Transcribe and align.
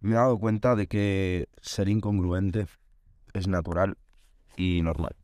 me 0.00 0.12
he 0.12 0.14
dado 0.14 0.38
cuenta 0.38 0.74
de 0.74 0.86
que 0.86 1.48
ser 1.60 1.88
incongruente 1.88 2.66
es 3.32 3.48
natural 3.48 3.98
y 4.56 4.82
normal. 4.82 5.14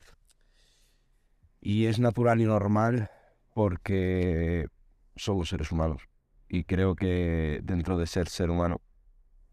Y 1.61 1.87
es 1.87 1.99
natural 1.99 2.41
y 2.41 2.45
normal 2.45 3.11
porque 3.55 4.69
somos 5.17 5.49
seres 5.49 5.73
humanos. 5.73 6.03
Y 6.49 6.65
creo 6.65 6.95
que 6.95 7.61
dentro 7.65 7.99
de 7.99 8.07
ser 8.07 8.29
ser 8.29 8.51
humano 8.51 8.81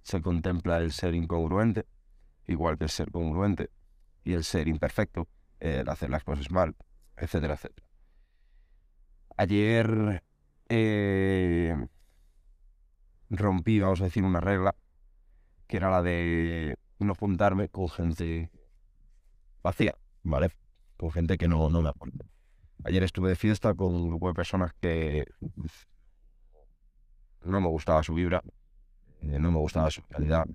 se 0.03 0.21
contempla 0.21 0.77
el 0.77 0.91
ser 0.91 1.15
incongruente, 1.15 1.87
igual 2.45 2.77
que 2.77 2.83
el 2.83 2.89
ser 2.89 3.09
congruente, 3.09 3.69
y 4.23 4.33
el 4.33 4.43
ser 4.43 4.67
imperfecto, 4.67 5.27
el 5.59 5.87
hacer 5.89 6.09
las 6.09 6.23
cosas 6.23 6.51
mal, 6.51 6.75
etcétera, 7.17 7.55
etcétera. 7.55 7.87
Ayer 9.37 10.23
eh, 10.69 11.75
rompí, 13.29 13.79
vamos 13.79 14.01
a 14.01 14.05
decir, 14.05 14.23
una 14.23 14.39
regla, 14.39 14.75
que 15.67 15.77
era 15.77 15.89
la 15.89 16.01
de 16.01 16.75
no 16.99 17.15
juntarme 17.15 17.69
con 17.69 17.89
gente 17.89 18.49
vacía, 19.61 19.95
¿vale? 20.23 20.49
Con 20.97 21.11
gente 21.11 21.37
que 21.37 21.47
no, 21.47 21.69
no 21.69 21.81
me 21.81 21.89
aporta. 21.89 22.25
Ayer 22.83 23.03
estuve 23.03 23.29
de 23.29 23.35
fiesta 23.35 23.73
con 23.73 23.95
un 23.95 24.09
grupo 24.09 24.27
de 24.27 24.33
personas 24.33 24.73
que 24.79 25.25
no 27.43 27.61
me 27.61 27.67
gustaba 27.67 28.03
su 28.03 28.13
vibra, 28.13 28.43
eh, 29.21 29.39
no 29.39 29.51
me 29.51 29.59
gustaba 29.59 29.89
su 29.89 30.01
calidad, 30.03 30.45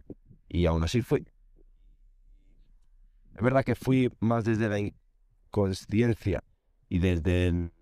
y 0.49 0.67
aún 0.67 0.83
así 0.83 1.03
fui. 1.03 1.27
Es 3.35 3.43
verdad 3.43 3.65
que 3.65 3.75
fui 3.75 4.11
más 4.21 4.45
desde 4.45 4.69
la 4.69 4.79
inconsciencia 4.79 6.43
y 6.89 6.99
desde 6.99 7.49
el... 7.49 7.73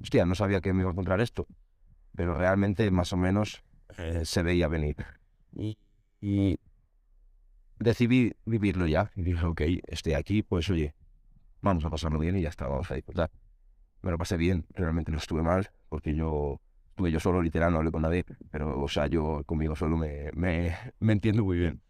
Hostia, 0.00 0.24
no 0.24 0.34
sabía 0.34 0.60
que 0.60 0.72
me 0.72 0.80
iba 0.80 0.90
a 0.90 0.92
encontrar 0.92 1.20
esto, 1.20 1.46
pero 2.14 2.34
realmente 2.34 2.90
más 2.90 3.12
o 3.12 3.16
menos 3.16 3.62
eh, 3.98 4.22
se 4.24 4.42
veía 4.42 4.68
venir. 4.68 4.96
Y 6.20 6.58
decidí 7.78 8.32
vivirlo 8.44 8.86
ya. 8.86 9.10
Y 9.16 9.22
dije, 9.22 9.44
ok, 9.44 9.62
estoy 9.86 10.14
aquí, 10.14 10.42
pues 10.42 10.68
oye, 10.70 10.94
vamos 11.60 11.84
a 11.84 11.90
pasarlo 11.90 12.18
bien 12.18 12.36
y 12.36 12.42
ya 12.42 12.48
está, 12.48 12.66
vamos 12.66 12.90
a 12.90 12.94
disfrutar. 12.94 13.30
Me 14.02 14.10
lo 14.10 14.18
pasé 14.18 14.36
bien, 14.36 14.66
realmente 14.74 15.10
no 15.10 15.18
estuve 15.18 15.42
mal, 15.42 15.70
porque 15.88 16.14
yo 16.14 16.60
estuve 16.90 17.10
yo 17.12 17.20
solo, 17.20 17.42
literal, 17.42 17.72
no 17.72 17.78
hablé 17.78 17.92
con 17.92 18.02
nadie, 18.02 18.24
pero, 18.50 18.80
o 18.80 18.88
sea, 18.88 19.06
yo 19.06 19.42
conmigo 19.44 19.76
solo 19.76 19.96
me, 19.96 20.30
me, 20.34 20.76
entiendo 21.00 21.44
muy 21.44 21.58
bien. 21.58 21.80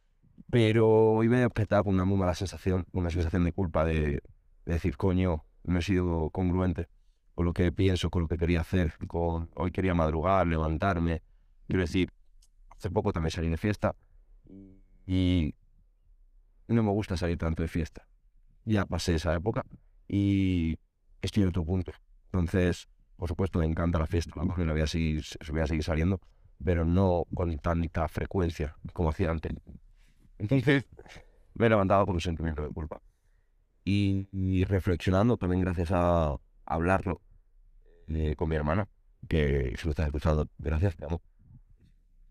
Pero 0.51 0.89
hoy 0.89 1.29
me 1.29 1.39
he 1.39 1.41
despertado 1.41 1.85
con 1.85 1.95
una 1.95 2.05
muy 2.05 2.19
mala 2.19 2.35
sensación, 2.35 2.87
una 2.93 3.11
sensación 3.11 3.45
de 3.45 3.53
culpa 3.53 3.85
de, 3.85 4.23
decir, 4.65 4.97
coño, 4.97 5.45
no 5.65 5.79
he 5.79 5.83
sido 5.83 6.31
congruente 6.31 6.89
con 7.35 7.47
lo 7.47 7.53
que 7.53 7.73
pienso, 7.73 8.11
con 8.11 8.23
lo 8.23 8.29
que 8.29 8.37
quería 8.37 8.61
hacer, 8.61 8.95
con 9.07 9.51
hoy 9.55 9.71
quería 9.71 9.95
madrugar, 9.95 10.47
levantarme. 10.47 11.23
Quiero 11.67 11.83
decir, 11.83 12.11
hace 12.71 12.91
poco 12.91 13.13
también 13.13 13.31
salí 13.31 13.49
de 13.49 13.57
fiesta 13.57 13.95
y 15.09 15.55
no 16.69 16.83
me 16.83 16.91
gusta 16.91 17.17
salir 17.17 17.39
tanto 17.39 17.63
de 17.63 17.69
fiesta. 17.69 18.07
Ya 18.67 18.85
pasé 18.85 19.15
esa 19.15 19.35
época 19.35 19.65
y 20.07 20.79
estoy 21.23 21.45
en 21.45 21.49
otro 21.49 21.65
punto. 21.65 21.93
Entonces, 22.27 22.91
por 23.17 23.27
supuesto, 23.27 23.59
me 23.59 23.65
encanta 23.65 23.99
la 23.99 24.07
fiesta, 24.07 24.35
la 24.37 24.73
voy 24.73 24.83
a 24.83 24.87
seguir, 24.87 25.25
voy 25.51 25.63
a 25.63 25.67
seguir 25.67 25.83
saliendo, 25.83 26.21
pero 26.63 26.85
no 26.85 27.25
con 27.35 27.59
tanta 27.59 28.07
frecuencia 28.09 28.77
como 28.93 29.09
hacía 29.09 29.31
antes. 29.31 29.55
Entonces, 30.37 30.85
me 31.55 31.67
he 31.67 31.71
levantado 31.71 32.05
con 32.05 32.17
un 32.17 32.21
sentimiento 32.21 32.63
de 32.63 32.69
culpa. 32.69 33.01
Y, 33.87 34.65
reflexionando 34.65 35.39
también 35.39 35.63
gracias 35.63 35.89
a, 35.91 36.37
hablarlo 36.67 37.23
eh, 38.09 38.37
con 38.37 38.51
mi 38.51 38.57
hermana, 38.57 38.87
que 39.27 39.75
si 39.79 39.87
lo 39.87 39.93
estás 39.93 40.05
escuchando, 40.05 40.47
gracias, 40.59 40.97
te 40.97 41.07
amo. 41.07 41.23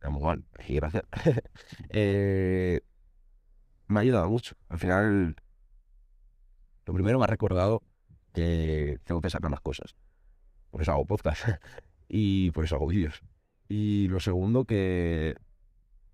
Amo 0.01 0.19
igual, 0.19 0.45
y 0.67 0.75
gracias. 0.75 1.03
eh, 1.89 2.81
me 3.87 3.99
ha 3.99 4.01
ayudado 4.01 4.29
mucho. 4.29 4.55
Al 4.69 4.79
final, 4.79 5.35
lo 6.85 6.93
primero 6.93 7.17
me 7.19 7.25
ha 7.25 7.27
recordado 7.27 7.83
que 8.33 8.99
tengo 9.03 9.21
que 9.21 9.29
sacar 9.29 9.51
las 9.51 9.61
cosas. 9.61 9.95
Por 10.69 10.81
eso 10.81 10.91
hago 10.91 11.05
podcast 11.05 11.47
y 12.07 12.51
por 12.51 12.65
eso 12.65 12.75
hago 12.75 12.87
vídeos. 12.87 13.21
Y 13.69 14.07
lo 14.07 14.19
segundo, 14.19 14.65
que, 14.65 15.35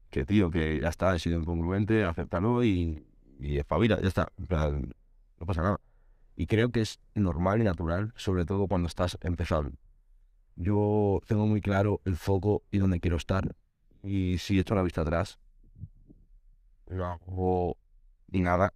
que 0.10 0.26
tío, 0.26 0.50
que 0.50 0.80
ya 0.82 0.90
está, 0.90 1.16
he 1.16 1.20
sido 1.20 1.40
incongruente, 1.40 2.04
acéptalo 2.04 2.64
y, 2.64 3.06
y 3.40 3.58
espabila, 3.58 4.00
ya 4.02 4.08
está. 4.08 4.32
no 4.38 5.46
pasa 5.46 5.62
nada. 5.62 5.80
Y 6.36 6.48
creo 6.48 6.72
que 6.72 6.82
es 6.82 7.00
normal 7.14 7.62
y 7.62 7.64
natural, 7.64 8.14
sobre 8.16 8.46
todo 8.46 8.68
cuando 8.68 8.88
estás 8.88 9.18
empezando. 9.22 9.78
Yo 10.56 11.22
tengo 11.28 11.46
muy 11.46 11.62
claro 11.62 12.02
el 12.06 12.16
foco 12.16 12.64
y 12.72 12.78
dónde 12.80 13.00
quiero 13.00 13.18
estar. 13.18 13.56
Y 14.04 14.38
si 14.38 14.60
echo 14.60 14.76
la 14.76 14.84
vista 14.84 15.02
atrás, 15.02 15.40
no 16.88 17.06
hago 17.06 17.78
ni 18.28 18.42
nada 18.42 18.74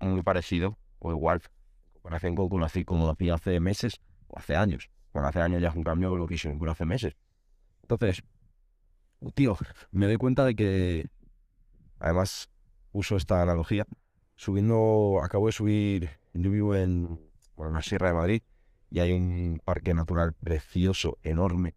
muy 0.00 0.22
parecido 0.22 0.78
o 0.98 1.10
igual 1.10 1.42
en 1.42 1.92
comparación 1.94 2.34
con 2.34 2.48
como 2.84 3.04
lo 3.04 3.12
hacía 3.12 3.34
hace 3.34 3.60
meses 3.60 4.00
o 4.28 4.38
hace 4.38 4.56
años. 4.56 4.90
Bueno, 5.12 5.28
hace 5.28 5.40
años 5.40 5.60
ya 5.60 5.68
es 5.68 5.74
un 5.74 5.84
cambio 5.84 6.16
lo 6.16 6.26
que 6.26 6.34
hice 6.34 6.56
hace 6.68 6.84
meses. 6.84 7.14
Entonces, 7.82 8.22
tío, 9.34 9.56
me 9.90 10.06
doy 10.06 10.16
cuenta 10.16 10.44
de 10.44 10.54
que 10.54 11.10
además 11.98 12.48
uso 12.92 13.16
esta 13.16 13.42
analogía. 13.42 13.86
Subiendo, 14.36 15.20
acabo 15.22 15.46
de 15.46 15.52
subir, 15.52 16.10
yo 16.32 16.50
vivo 16.50 16.76
en, 16.76 17.20
bueno, 17.56 17.70
en 17.70 17.74
la 17.74 17.82
Sierra 17.82 18.08
de 18.08 18.14
Madrid 18.14 18.42
y 18.90 19.00
hay 19.00 19.12
un 19.12 19.60
parque 19.64 19.92
natural 19.92 20.32
precioso, 20.32 21.18
enorme, 21.22 21.74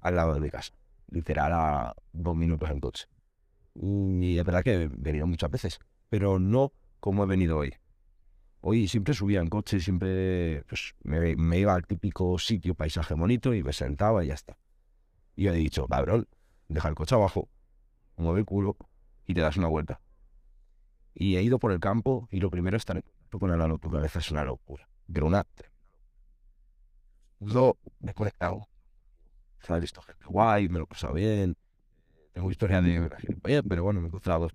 al 0.00 0.16
lado 0.16 0.34
de 0.34 0.40
mi 0.40 0.50
casa. 0.50 0.74
Literal 1.08 1.52
a 1.52 1.94
dos 2.12 2.36
minutos 2.36 2.70
en 2.70 2.80
coche. 2.80 3.06
Y 3.74 4.38
es 4.38 4.44
verdad 4.44 4.62
que 4.62 4.82
he 4.82 4.88
venido 4.88 5.26
muchas 5.26 5.50
veces, 5.50 5.78
pero 6.08 6.38
no 6.38 6.72
como 7.00 7.24
he 7.24 7.26
venido 7.26 7.58
hoy. 7.58 7.74
Hoy 8.60 8.88
siempre 8.88 9.14
subía 9.14 9.40
en 9.40 9.48
coche, 9.48 9.78
siempre 9.80 10.64
pues, 10.68 10.94
me, 11.04 11.58
iba 11.58 11.74
al 11.74 11.86
típico 11.86 12.38
sitio, 12.38 12.74
paisaje 12.74 13.14
bonito, 13.14 13.54
y 13.54 13.62
me 13.62 13.72
sentaba 13.72 14.24
y 14.24 14.28
ya 14.28 14.34
está. 14.34 14.58
Y 15.36 15.44
yo 15.44 15.52
he 15.52 15.56
dicho, 15.56 15.86
cabrón, 15.86 16.26
deja 16.68 16.88
el 16.88 16.94
coche 16.94 17.14
abajo, 17.14 17.48
mueve 18.16 18.40
el 18.40 18.46
culo 18.46 18.76
y 19.26 19.34
te 19.34 19.40
das 19.40 19.56
una 19.56 19.68
vuelta. 19.68 20.00
Y 21.14 21.36
he 21.36 21.42
ido 21.42 21.58
por 21.58 21.72
el 21.72 21.80
campo 21.80 22.28
y 22.30 22.40
lo 22.40 22.50
primero 22.50 22.76
es 22.76 22.82
estar 22.82 22.96
en 22.96 23.04
con 23.38 23.56
la 23.56 23.68
naturaleza 23.68 24.18
es 24.18 24.30
una 24.30 24.44
locura. 24.44 24.88
Pero 25.12 25.26
una... 25.26 25.46
Lo 27.40 27.76
desconectado. 28.00 28.68
He 29.68 29.80
visto 29.80 30.02
gente 30.02 30.24
guay, 30.26 30.68
me 30.68 30.78
lo 30.78 30.84
he 30.84 30.86
pasado 30.86 31.14
bien, 31.14 31.56
tengo 32.32 32.50
historia 32.50 32.82
de 32.82 33.10
pero 33.66 33.82
bueno, 33.82 34.00
me 34.00 34.06
he 34.06 34.08
encontrado 34.08 34.50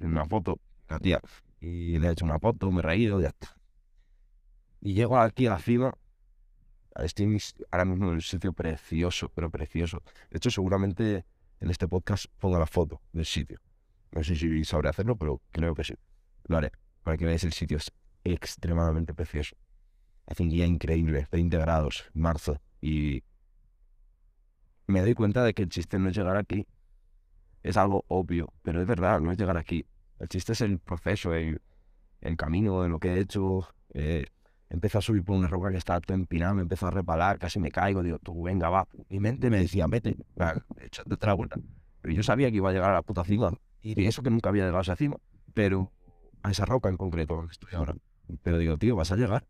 una 0.00 0.24
foto, 0.26 0.58
la 0.88 0.98
tía, 0.98 1.20
y 1.60 1.98
le 1.98 2.08
he 2.08 2.12
hecho 2.12 2.24
una 2.24 2.38
foto, 2.38 2.70
me 2.70 2.80
he 2.80 2.82
reído, 2.82 3.20
ya 3.20 3.28
está. 3.28 3.56
Y 4.80 4.94
llego 4.94 5.18
aquí 5.18 5.46
a 5.46 5.50
la 5.50 5.58
cima, 5.58 5.92
estoy 6.96 7.38
ahora 7.70 7.84
mismo 7.84 8.06
en 8.06 8.14
un 8.14 8.20
sitio 8.20 8.52
precioso, 8.52 9.30
pero 9.34 9.50
precioso. 9.50 10.02
De 10.30 10.38
hecho, 10.38 10.50
seguramente 10.50 11.24
en 11.60 11.70
este 11.70 11.88
podcast 11.88 12.26
ponga 12.38 12.58
la 12.58 12.66
foto 12.66 13.00
del 13.12 13.26
sitio. 13.26 13.58
No 14.12 14.22
sé 14.22 14.36
si 14.36 14.64
sabré 14.64 14.88
hacerlo, 14.88 15.16
pero 15.16 15.40
creo 15.50 15.74
que 15.74 15.84
sí. 15.84 15.94
Lo 16.44 16.56
haré, 16.56 16.72
para 17.02 17.16
que 17.16 17.24
veáis 17.24 17.44
el 17.44 17.52
sitio. 17.52 17.76
Es 17.76 17.92
extremadamente 18.24 19.12
precioso. 19.14 19.56
Hace 20.26 20.42
un 20.42 20.50
día 20.50 20.66
increíble, 20.66 21.26
20 21.30 21.58
grados, 21.58 22.10
marzo, 22.14 22.60
y 22.80 23.22
me 24.88 25.00
doy 25.00 25.14
cuenta 25.14 25.44
de 25.44 25.54
que 25.54 25.62
el 25.62 25.68
chiste 25.68 25.98
no 25.98 26.08
es 26.08 26.16
llegar 26.16 26.36
aquí 26.36 26.66
es 27.62 27.76
algo 27.76 28.04
obvio, 28.08 28.52
pero 28.62 28.80
es 28.80 28.86
verdad, 28.86 29.20
no 29.20 29.32
es 29.32 29.38
llegar 29.38 29.56
aquí. 29.56 29.84
El 30.18 30.28
chiste 30.28 30.52
es 30.52 30.60
el 30.60 30.78
proceso, 30.78 31.34
el, 31.34 31.60
camino, 32.36 32.84
en 32.84 32.92
lo 32.92 32.98
que 32.98 33.14
he 33.14 33.20
hecho. 33.20 33.68
Eh, 33.94 34.26
a 34.70 35.00
subir 35.00 35.24
por 35.24 35.36
una 35.36 35.48
roca 35.48 35.70
que 35.70 35.78
estaba 35.78 36.00
todo 36.00 36.14
empinada, 36.14 36.52
me 36.52 36.62
empezó 36.62 36.88
a 36.88 36.90
repalar, 36.90 37.38
casi 37.38 37.58
me 37.58 37.70
caigo, 37.70 38.02
digo, 38.02 38.18
tú 38.18 38.42
venga, 38.42 38.68
va. 38.68 38.86
Mi 39.08 39.18
mente 39.18 39.48
me 39.48 39.58
decía, 39.58 39.86
vete, 39.86 40.16
échate 40.78 41.14
otra 41.14 41.32
vuelta. 41.32 41.58
Pero 42.02 42.14
yo 42.14 42.22
sabía 42.22 42.50
que 42.50 42.56
iba 42.56 42.68
a 42.68 42.72
llegar 42.72 42.90
a 42.90 42.94
la 42.94 43.02
puta 43.02 43.24
cima, 43.24 43.52
y 43.80 44.04
eso 44.04 44.22
que 44.22 44.30
nunca 44.30 44.50
había 44.50 44.64
llegado 44.64 44.78
a 44.78 44.82
esa 44.82 44.96
cima, 44.96 45.16
pero 45.54 45.90
a 46.42 46.50
esa 46.50 46.66
roca 46.66 46.88
en 46.88 46.96
concreto 46.96 47.46
que 47.46 47.52
estoy 47.52 47.74
ahora. 47.74 47.94
Pero 48.42 48.58
digo, 48.58 48.76
tío, 48.76 48.94
vas 48.94 49.10
a 49.10 49.16
llegar, 49.16 49.46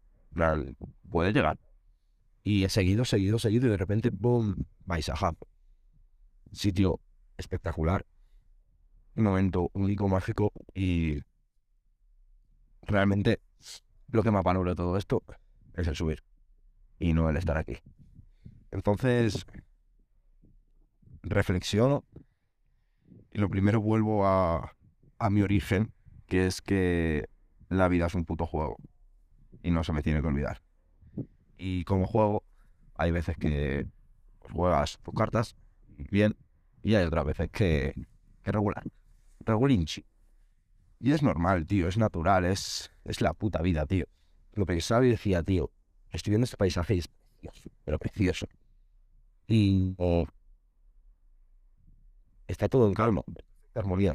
puedes 1.11 1.35
llegar. 1.35 1.59
Y 2.43 2.65
he 2.65 2.69
seguido, 2.69 3.05
seguido, 3.05 3.39
seguido, 3.39 3.67
y 3.67 3.71
de 3.71 3.77
repente, 3.77 4.11
boom, 4.11 4.67
vais 4.85 5.09
a 5.09 5.15
Hub. 5.15 5.37
Sitio 6.53 7.01
espectacular. 7.37 8.07
Un 9.17 9.25
momento 9.25 9.71
único, 9.73 10.09
mágico 10.09 10.53
y 10.75 11.21
realmente 12.83 13.41
lo 14.09 14.23
que 14.23 14.31
me 14.31 14.43
valora 14.43 14.75
todo 14.75 14.97
esto 14.97 15.23
es 15.75 15.87
el 15.87 15.97
subir 15.97 16.23
y 16.99 17.13
no 17.13 17.29
el 17.29 17.37
estar 17.37 17.57
aquí. 17.57 17.79
Entonces, 18.71 19.45
reflexiono 21.23 22.05
y 23.33 23.39
lo 23.39 23.49
primero 23.49 23.81
vuelvo 23.81 24.27
a, 24.27 24.73
a 25.19 25.31
mi 25.31 25.43
origen, 25.43 25.93
que 26.27 26.47
es 26.47 26.63
que 26.63 27.29
la 27.69 27.89
vida 27.89 28.07
es 28.07 28.15
un 28.15 28.25
puto 28.25 28.47
juego 28.47 28.77
y 29.63 29.71
no 29.71 29.85
se 29.85 29.93
me 29.93 30.03
tiene 30.03 30.21
que 30.21 30.29
olvidar. 30.29 30.63
Y 31.59 31.85
como 31.85 32.07
juego, 32.07 32.45
hay 32.95 33.11
veces 33.11 33.37
que 33.37 33.87
juegas 34.41 34.99
tus 35.03 35.15
cartas 35.15 35.57
bien 36.11 36.37
y 36.83 36.95
hay 36.95 37.05
otras 37.05 37.25
veces 37.25 37.51
que, 37.51 37.95
que 38.43 38.53
regular. 38.53 38.85
regulinchi. 39.41 40.05
Y 41.01 41.13
es 41.13 41.23
normal, 41.23 41.67
tío, 41.67 41.89
es 41.89 41.97
natural, 41.97 42.45
es, 42.45 42.91
es 43.05 43.21
la 43.21 43.33
puta 43.35 43.61
vida, 43.63 43.87
tío. 43.87 44.07
Lo 44.55 44.67
pensaba 44.67 45.05
y 45.07 45.11
decía, 45.11 45.43
tío, 45.43 45.71
estoy 46.11 46.33
viendo 46.33 46.45
este 46.45 46.57
paisaje 46.57 46.97
y 46.97 46.99
es 46.99 47.09
precioso, 47.09 47.71
pero 47.85 47.99
precioso. 47.99 48.49
Y 49.47 49.95
está 52.47 52.69
todo 52.69 52.89
en 52.89 52.95
calma, 52.95 53.23
armonía. 53.75 54.15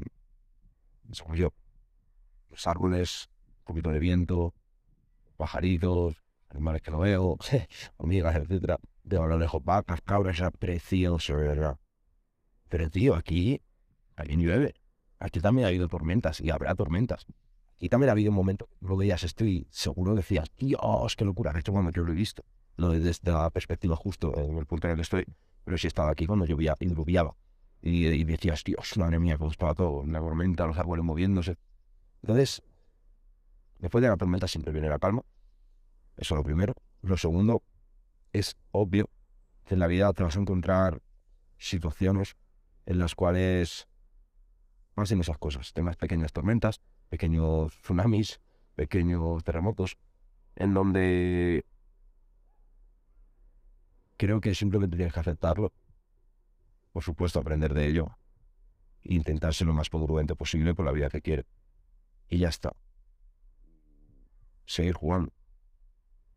Somos 1.11 1.37
yo. 1.37 1.53
Los 2.49 2.67
árboles, 2.67 3.29
un 3.59 3.63
poquito 3.65 3.89
de 3.91 3.99
viento, 3.99 4.53
pajaritos, 5.37 6.22
animales 6.53 6.81
que 6.81 6.91
no 6.91 6.99
veo, 6.99 7.37
hormigas, 7.97 8.35
etcétera. 8.35 8.79
De 9.03 9.17
a 9.17 9.25
lo 9.25 9.37
lejos 9.37 9.63
vacas, 9.63 10.01
cabras, 10.01 10.39
era 10.39 10.51
precioso, 10.51 11.35
¿verdad? 11.35 11.77
Pero 12.69 12.89
tío, 12.89 13.15
aquí, 13.15 13.61
aquí 14.15 14.35
llueve. 14.37 14.75
Aquí 15.19 15.39
también 15.39 15.65
ha 15.65 15.69
habido 15.69 15.87
tormentas 15.87 16.41
y 16.41 16.49
habrá 16.49 16.75
tormentas. 16.75 17.25
Aquí 17.75 17.89
también 17.89 18.09
ha 18.09 18.11
habido 18.13 18.31
un 18.31 18.35
momento 18.35 18.67
que 18.67 18.87
lo 18.87 18.97
veías 18.97 19.23
esto 19.23 19.45
y 19.45 19.67
seguro 19.69 20.15
decías, 20.15 20.49
Dios, 20.57 21.15
qué 21.15 21.25
locura. 21.25 21.53
De 21.53 21.59
hecho, 21.59 21.71
cuando 21.71 21.91
yo 21.91 22.03
lo 22.03 22.11
he 22.11 22.15
visto, 22.15 22.43
lo 22.77 22.89
desde 22.89 23.31
la 23.31 23.49
perspectiva 23.49 23.95
justo 23.95 24.37
en 24.37 24.57
el 24.57 24.65
punto 24.65 24.87
en 24.87 24.91
el 24.91 24.95
que 24.97 25.01
estoy, 25.03 25.25
pero 25.63 25.77
si 25.77 25.87
estaba 25.87 26.11
aquí 26.11 26.25
cuando 26.25 26.45
llovía 26.45 26.75
y 26.79 26.87
diluviaba. 26.87 27.35
Y, 27.81 28.07
y 28.07 28.23
decías, 28.23 28.63
Dios, 28.63 28.97
madre 28.97 29.19
mía, 29.19 29.37
cómo 29.37 29.51
estaba 29.51 29.73
todo, 29.73 29.99
una 29.99 30.19
tormenta, 30.19 30.65
los 30.65 30.77
árboles 30.77 31.03
moviéndose. 31.03 31.57
Entonces, 32.21 32.63
después 33.79 34.01
de 34.01 34.07
la 34.07 34.17
tormenta 34.17 34.47
siempre 34.47 34.71
viene 34.71 34.89
la 34.89 34.99
calma. 34.99 35.23
Eso 36.17 36.35
es 36.35 36.37
lo 36.37 36.43
primero. 36.43 36.73
Lo 37.01 37.17
segundo, 37.17 37.63
es 38.31 38.57
obvio 38.71 39.09
que 39.65 39.75
en 39.75 39.79
la 39.79 39.87
vida 39.87 40.11
te 40.13 40.23
vas 40.23 40.35
a 40.35 40.39
encontrar 40.39 41.01
situaciones 41.57 42.35
en 42.85 42.99
las 42.99 43.15
cuales 43.15 43.87
pasen 44.93 45.21
esas 45.21 45.37
cosas. 45.37 45.73
Tengas 45.73 45.95
pequeñas 45.95 46.33
tormentas, 46.33 46.81
pequeños 47.09 47.79
tsunamis, 47.81 48.41
pequeños 48.75 49.43
terremotos, 49.43 49.97
en 50.55 50.73
donde 50.73 51.65
creo 54.17 54.41
que 54.41 54.55
simplemente 54.55 54.97
tienes 54.97 55.13
que 55.13 55.19
aceptarlo. 55.19 55.71
Por 56.91 57.03
supuesto, 57.03 57.39
aprender 57.39 57.73
de 57.73 57.87
ello. 57.87 58.17
E 59.01 59.15
intentar 59.15 59.53
ser 59.53 59.67
lo 59.67 59.73
más 59.73 59.89
congruente 59.89 60.35
posible 60.35 60.73
por 60.73 60.85
la 60.85 60.91
vida 60.91 61.09
que 61.09 61.21
quieres. 61.21 61.45
Y 62.29 62.37
ya 62.39 62.49
está. 62.49 62.73
Seguir 64.65 64.93
jugando. 64.93 65.33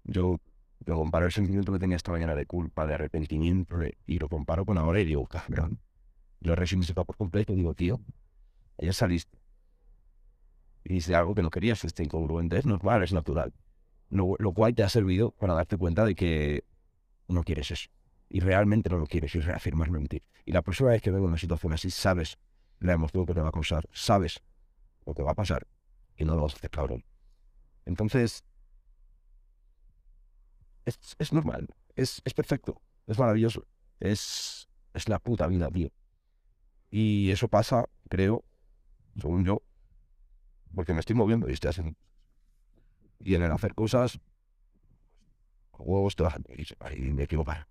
Yo 0.06 0.38
lo 0.84 0.96
comparo 0.96 1.26
el 1.26 1.32
sentimiento 1.32 1.72
que 1.72 1.78
tenía 1.78 1.96
esta 1.96 2.12
mañana 2.12 2.34
de 2.34 2.46
culpa, 2.46 2.86
de 2.86 2.94
arrepentimiento, 2.94 3.76
y 4.06 4.18
lo 4.18 4.28
comparo 4.28 4.64
con 4.64 4.78
ahora 4.78 5.00
y 5.00 5.04
digo, 5.04 5.26
cabrón. 5.26 5.80
Lo 6.40 6.54
resignifico 6.54 7.04
por 7.04 7.16
completo 7.16 7.52
y 7.52 7.56
digo, 7.56 7.74
tío, 7.74 8.00
ayer 8.78 8.94
saliste. 8.94 9.38
Y 10.84 10.96
hice 10.96 11.14
algo 11.14 11.34
que 11.34 11.42
no 11.42 11.50
querías, 11.50 11.84
este 11.84 12.04
incongruente. 12.04 12.58
Es 12.58 12.66
normal, 12.66 13.02
es 13.02 13.12
natural. 13.12 13.52
Lo, 14.10 14.36
lo 14.38 14.52
cual 14.52 14.74
te 14.74 14.84
ha 14.84 14.88
servido 14.88 15.32
para 15.32 15.54
darte 15.54 15.76
cuenta 15.76 16.04
de 16.04 16.14
que 16.14 16.64
no 17.26 17.42
quieres 17.42 17.70
eso. 17.72 17.90
Y 18.28 18.40
realmente 18.40 18.88
no 18.90 18.98
lo 18.98 19.06
quieres 19.06 19.34
y 19.34 19.40
reafirmar 19.40 19.90
mentir. 19.90 20.22
Y 20.44 20.52
la 20.52 20.62
próxima 20.62 20.90
vez 20.90 21.02
que 21.02 21.10
en 21.10 21.16
una 21.16 21.38
situación 21.38 21.72
así, 21.72 21.90
sabes 21.90 22.38
la 22.78 22.92
emoción 22.92 23.26
que 23.26 23.34
te 23.34 23.40
va 23.40 23.48
a 23.48 23.52
causar, 23.52 23.88
sabes 23.92 24.40
lo 25.04 25.14
que 25.14 25.22
va 25.22 25.32
a 25.32 25.34
pasar 25.34 25.66
y 26.16 26.24
no 26.24 26.36
lo 26.36 26.42
vas 26.42 26.54
a 26.54 26.56
hacer 26.56 26.70
cabrón. 26.70 27.04
Entonces, 27.84 28.44
es, 30.86 30.98
es 31.18 31.32
normal, 31.32 31.68
es, 31.94 32.22
es 32.24 32.32
perfecto, 32.32 32.80
es 33.06 33.18
maravilloso, 33.18 33.66
es, 34.00 34.68
es 34.94 35.08
la 35.08 35.18
puta 35.18 35.46
vida, 35.46 35.68
tío. 35.70 35.90
Y 36.90 37.30
eso 37.30 37.48
pasa, 37.48 37.84
creo, 38.08 38.44
según 39.20 39.44
yo, 39.44 39.62
porque 40.74 40.94
me 40.94 41.00
estoy 41.00 41.16
moviendo 41.16 41.48
y 41.48 41.52
estoy 41.52 41.70
haciendo. 41.70 41.98
Y 43.18 43.34
en 43.34 43.42
el 43.42 43.50
hacer 43.50 43.74
cosas, 43.74 44.20
huevos 45.78 46.14
te 46.14 46.22
vas 46.22 46.36
y 46.96 47.00
me 47.12 47.24
equivocar. 47.24 47.66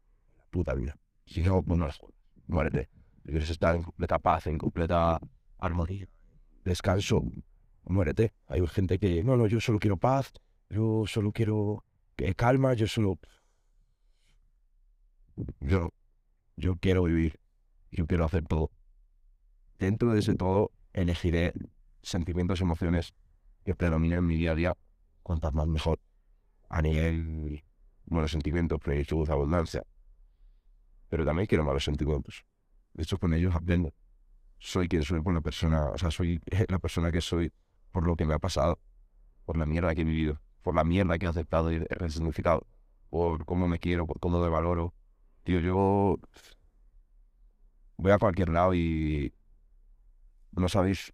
Puta 0.51 0.73
vida. 0.73 0.97
Si 1.25 1.41
no, 1.41 1.63
pues 1.63 1.79
no 1.79 1.87
las 1.87 1.99
muérete. 2.47 2.89
Si 3.23 3.29
quieres 3.29 3.49
estar 3.49 3.75
en 3.75 3.83
completa 3.83 4.19
paz, 4.19 4.47
en 4.47 4.57
completa 4.57 5.19
armonía, 5.57 6.07
descanso, 6.63 7.23
muérete. 7.83 8.33
Hay 8.47 8.65
gente 8.67 8.99
que, 8.99 9.23
no, 9.23 9.37
no, 9.37 9.47
yo 9.47 9.59
solo 9.61 9.79
quiero 9.79 9.97
paz, 9.97 10.33
yo 10.69 11.05
solo 11.07 11.31
quiero 11.31 11.84
calma, 12.35 12.73
yo 12.73 12.87
solo... 12.87 13.19
Yo, 15.59 15.89
yo 16.55 16.77
quiero 16.77 17.03
vivir, 17.03 17.39
yo 17.91 18.07
quiero 18.07 18.25
hacer 18.25 18.45
todo. 18.45 18.71
Dentro 19.77 20.13
de 20.13 20.19
ese 20.19 20.35
todo, 20.35 20.71
elegiré 20.93 21.53
sentimientos, 22.01 22.61
emociones 22.61 23.13
que 23.65 23.75
predominen 23.75 24.19
en 24.19 24.27
mi 24.27 24.37
día 24.37 24.51
a 24.51 24.55
día, 24.55 24.77
cuantas 25.23 25.53
más 25.53 25.67
mejor. 25.67 25.99
A 26.69 26.81
nivel 26.81 27.63
buenos 28.05 28.31
sentimientos, 28.31 28.79
plenitud, 28.79 29.29
abundancia. 29.29 29.83
Pero 31.09 31.25
también 31.25 31.47
quiero 31.47 31.63
malos 31.63 31.83
sentimientos. 31.83 32.45
De 32.93 33.03
hecho, 33.03 33.17
con 33.17 33.33
ellos 33.33 33.53
aprendo. 33.53 33.93
Soy 34.57 34.87
quien 34.87 35.03
soy 35.03 35.21
por 35.21 35.33
la 35.33 35.41
persona, 35.41 35.89
o 35.89 35.97
sea, 35.97 36.11
soy 36.11 36.39
la 36.69 36.79
persona 36.79 37.11
que 37.11 37.21
soy 37.21 37.51
por 37.91 38.05
lo 38.05 38.15
que 38.15 38.25
me 38.25 38.33
ha 38.33 38.39
pasado, 38.39 38.79
por 39.45 39.57
la 39.57 39.65
mierda 39.65 39.93
que 39.93 40.01
he 40.01 40.05
vivido, 40.05 40.41
por 40.65 40.73
la 40.73 40.83
mierda 40.83 41.19
que 41.19 41.27
he 41.27 41.29
aceptado 41.29 41.71
y 41.71 41.75
he 41.75 41.95
resignificado, 41.95 42.65
por 43.11 43.45
cómo 43.45 43.67
me 43.67 43.77
quiero, 43.77 44.07
por 44.07 44.19
cómo 44.19 44.41
me 44.41 44.49
valoro. 44.49 44.95
Tío, 45.43 45.59
yo 45.59 46.17
voy 47.97 48.11
a 48.11 48.17
cualquier 48.17 48.49
lado 48.49 48.73
y 48.73 49.31
no 50.53 50.67
sabéis 50.67 51.13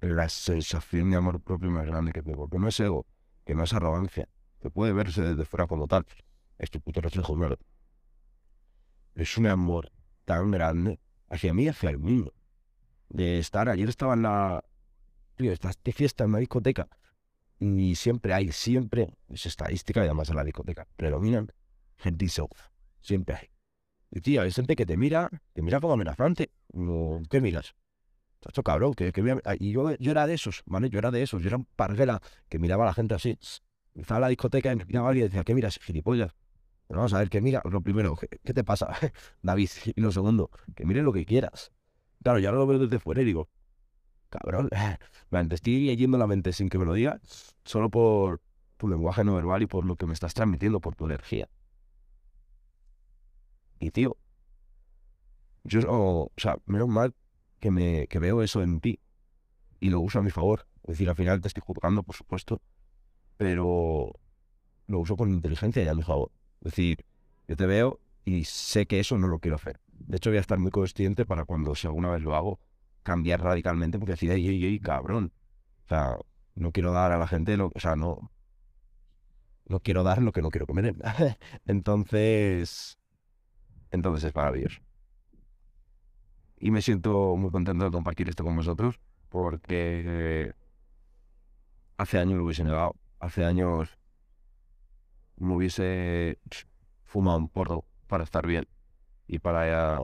la 0.00 0.28
sensación 0.28 1.10
de 1.10 1.16
amor 1.16 1.40
propio 1.40 1.70
más 1.70 1.86
grande 1.86 2.12
que 2.12 2.22
tengo, 2.22 2.50
que 2.50 2.58
no 2.58 2.68
es 2.68 2.78
ego, 2.80 3.06
que 3.46 3.54
no 3.54 3.64
es 3.64 3.72
arrogancia, 3.72 4.28
que 4.60 4.68
puede 4.68 4.92
verse 4.92 5.22
desde 5.22 5.46
fuera 5.46 5.66
como 5.66 5.86
tal. 5.86 6.04
Es 6.58 6.70
tu 6.70 6.82
puto 6.82 7.00
reflejo, 7.00 7.34
¿verdad? 7.38 7.58
Es 9.14 9.38
un 9.38 9.46
amor 9.46 9.90
tan 10.26 10.50
grande 10.50 11.00
hacia 11.30 11.54
mí 11.54 11.62
y 11.64 11.68
hacia 11.68 11.88
el 11.88 11.98
mundo. 11.98 12.34
De 13.08 13.38
estar, 13.38 13.70
ayer 13.70 13.88
estaba 13.88 14.12
en 14.12 14.22
la, 14.22 14.62
tío, 15.34 15.50
esta 15.50 15.72
fiesta 15.94 16.24
en 16.24 16.32
la 16.32 16.40
discoteca 16.40 16.90
y 17.58 17.94
siempre 17.94 18.34
hay, 18.34 18.52
siempre, 18.52 19.08
es 19.28 19.46
estadística 19.46 20.00
y 20.00 20.04
además 20.04 20.28
en 20.30 20.36
la 20.36 20.44
discoteca, 20.44 20.86
predominan 20.96 21.52
gente 21.96 22.26
siempre 23.00 23.36
hay. 23.36 23.48
Y 24.10 24.20
tío, 24.20 24.42
hay 24.42 24.52
gente 24.52 24.76
que 24.76 24.86
te 24.86 24.96
mira, 24.96 25.30
te 25.52 25.62
mira 25.62 25.80
como 25.80 25.94
amenazante. 25.94 26.50
¿Qué 27.30 27.40
miras? 27.40 27.74
Tacho 28.40 28.62
cabrón, 28.62 28.94
que, 28.94 29.12
que 29.12 29.38
y 29.58 29.72
yo, 29.72 29.96
yo 29.96 30.10
era 30.10 30.26
de 30.26 30.34
esos, 30.34 30.62
¿vale? 30.66 30.90
Yo 30.90 30.98
era 30.98 31.10
de 31.10 31.22
esos, 31.22 31.42
yo 31.42 31.48
era 31.48 31.56
un 31.56 31.64
parguela 31.64 32.20
que 32.48 32.58
miraba 32.58 32.84
a 32.84 32.86
la 32.88 32.94
gente 32.94 33.14
así. 33.14 33.38
Estaba 33.94 34.18
en 34.18 34.22
la 34.22 34.28
discoteca 34.28 34.72
y 34.72 34.76
miraba 34.76 35.06
a 35.06 35.10
alguien 35.10 35.26
y 35.26 35.28
decía, 35.28 35.44
¿qué 35.44 35.54
miras, 35.54 35.78
gilipollas? 35.78 36.34
Pero 36.86 36.98
vamos 36.98 37.14
a 37.14 37.18
ver, 37.18 37.30
que 37.30 37.40
mira, 37.40 37.62
lo 37.64 37.80
primero, 37.80 38.16
¿qué, 38.16 38.52
te 38.52 38.64
pasa, 38.64 38.88
David? 39.42 39.70
Y 39.94 40.00
lo 40.00 40.12
segundo, 40.12 40.50
que 40.74 40.84
mire 40.84 41.02
lo 41.02 41.12
que 41.12 41.24
quieras. 41.24 41.72
Claro, 42.22 42.38
yo 42.38 42.48
ahora 42.48 42.58
lo 42.58 42.66
veo 42.66 42.78
desde 42.80 42.98
fuera 42.98 43.22
y 43.22 43.24
digo, 43.24 43.48
cabrón, 44.38 44.68
te 45.48 45.54
estoy 45.54 45.86
leyendo 45.86 46.18
la 46.18 46.26
mente 46.26 46.52
sin 46.52 46.68
que 46.68 46.78
me 46.78 46.84
lo 46.84 46.94
digas, 46.94 47.20
solo 47.64 47.90
por 47.90 48.40
tu 48.76 48.88
lenguaje 48.88 49.24
no 49.24 49.34
verbal 49.34 49.62
y 49.62 49.66
por 49.66 49.84
lo 49.84 49.96
que 49.96 50.06
me 50.06 50.12
estás 50.12 50.34
transmitiendo, 50.34 50.80
por 50.80 50.96
tu 50.96 51.06
energía. 51.06 51.48
Y 53.78 53.90
tío, 53.90 54.16
yo, 55.64 55.80
o 55.86 56.32
sea, 56.36 56.58
menos 56.66 56.88
mal 56.88 57.14
que, 57.60 57.70
me, 57.70 58.06
que 58.08 58.18
veo 58.18 58.42
eso 58.42 58.62
en 58.62 58.80
ti 58.80 59.00
y 59.80 59.90
lo 59.90 60.00
uso 60.00 60.18
a 60.18 60.22
mi 60.22 60.30
favor. 60.30 60.66
Es 60.82 60.94
decir, 60.94 61.08
al 61.08 61.16
final 61.16 61.40
te 61.40 61.48
estoy 61.48 61.62
juzgando, 61.64 62.02
por 62.02 62.14
supuesto, 62.14 62.60
pero 63.36 64.12
lo 64.86 64.98
uso 64.98 65.16
con 65.16 65.30
inteligencia 65.30 65.82
y 65.82 65.88
a 65.88 65.94
mi 65.94 66.02
favor. 66.02 66.30
Es 66.60 66.72
decir, 66.72 67.04
yo 67.48 67.56
te 67.56 67.66
veo 67.66 68.00
y 68.24 68.44
sé 68.44 68.86
que 68.86 69.00
eso 69.00 69.18
no 69.18 69.28
lo 69.28 69.38
quiero 69.38 69.56
hacer. 69.56 69.80
De 69.92 70.16
hecho, 70.16 70.30
voy 70.30 70.38
a 70.38 70.40
estar 70.40 70.58
muy 70.58 70.70
consciente 70.70 71.24
para 71.24 71.44
cuando, 71.44 71.74
si 71.74 71.86
alguna 71.86 72.10
vez 72.10 72.22
lo 72.22 72.34
hago, 72.34 72.60
cambiar 73.04 73.42
radicalmente, 73.42 73.98
porque 74.00 74.12
decir, 74.12 74.32
ey, 74.32 74.64
ey, 74.64 74.80
cabrón. 74.80 75.32
O 75.84 75.88
sea, 75.88 76.16
no 76.56 76.72
quiero 76.72 76.92
dar 76.92 77.12
a 77.12 77.18
la 77.18 77.28
gente 77.28 77.56
lo, 77.56 77.70
o 77.74 77.80
sea, 77.80 77.94
no, 77.94 78.32
no 79.66 79.80
quiero 79.80 80.02
dar 80.02 80.20
lo 80.22 80.32
que 80.32 80.42
no 80.42 80.50
quiero 80.50 80.66
comer. 80.66 80.96
entonces, 81.66 82.98
entonces 83.90 84.24
es 84.24 84.34
maravilloso. 84.34 84.80
Y 86.58 86.70
me 86.70 86.82
siento 86.82 87.36
muy 87.36 87.50
contento 87.50 87.84
de 87.84 87.90
compartir 87.90 88.28
esto 88.28 88.42
con 88.42 88.56
vosotros, 88.56 88.98
porque 89.28 90.54
hace 91.98 92.18
años 92.18 92.38
lo 92.38 92.44
hubiese 92.44 92.64
negado. 92.64 92.96
Hace 93.20 93.44
años 93.44 93.98
me 95.36 95.54
hubiese 95.54 96.38
fumado 97.04 97.38
un 97.38 97.48
porro 97.48 97.84
para 98.06 98.24
estar 98.24 98.46
bien 98.46 98.66
y 99.26 99.38
para 99.38 100.00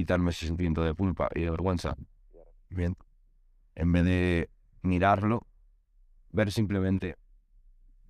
quitarme 0.00 0.30
ese 0.30 0.46
sentimiento 0.46 0.82
de 0.82 0.94
culpa 0.94 1.28
y 1.34 1.42
de 1.42 1.50
vergüenza. 1.50 1.94
Bien. 2.70 2.96
En 3.74 3.92
vez 3.92 4.04
de 4.04 4.50
mirarlo, 4.82 5.46
ver 6.30 6.50
simplemente 6.50 7.16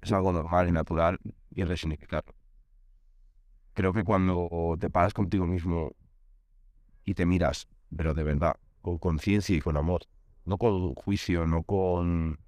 es 0.01 0.13
algo 0.13 0.33
normal 0.33 0.69
y 0.69 0.73
natural 0.73 1.19
y 1.51 1.65
resignificarlo. 1.65 2.33
Creo 3.75 3.93
que 3.93 4.05
cuando 4.05 4.77
te 4.79 4.89
paras 4.89 5.15
contigo 5.15 5.47
mismo 5.47 5.93
y 7.05 7.15
te 7.15 7.27
miras, 7.27 7.67
pero 7.97 8.15
de 8.15 8.23
verdad, 8.23 8.57
con 8.83 8.99
conciencia 8.99 9.57
y 9.57 9.61
con 9.61 9.77
amor. 9.77 10.03
No 10.45 10.59
con 10.59 10.95
juicio, 10.95 11.47
no 11.47 11.63
con... 11.65 12.39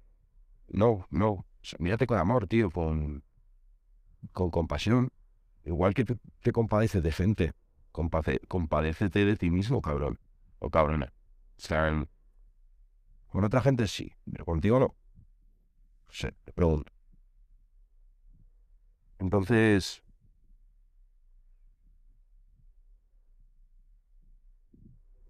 No, 0.69 1.05
no. 1.09 1.29
O 1.29 1.45
sea, 1.61 1.77
mírate 1.79 2.07
con 2.07 2.17
amor, 2.17 2.47
tío, 2.47 2.71
con, 2.71 3.23
con 4.31 4.49
compasión. 4.51 5.11
Igual 5.65 5.93
que 5.93 6.05
te, 6.05 6.17
te 6.41 6.51
compadeces 6.51 7.03
de 7.03 7.11
gente, 7.11 7.53
compadécete 7.93 9.25
de 9.25 9.37
ti 9.37 9.49
mismo, 9.49 9.81
cabrón. 9.81 10.19
O 10.59 10.69
cabrona. 10.69 11.13
O 11.57 12.07
con 13.27 13.43
otra 13.43 13.61
gente 13.61 13.87
sí, 13.87 14.11
pero 14.31 14.45
contigo 14.45 14.79
no. 14.79 14.95
Sé, 16.09 16.33
te 16.43 16.53
pregunto. 16.53 16.91
Entonces, 19.17 20.03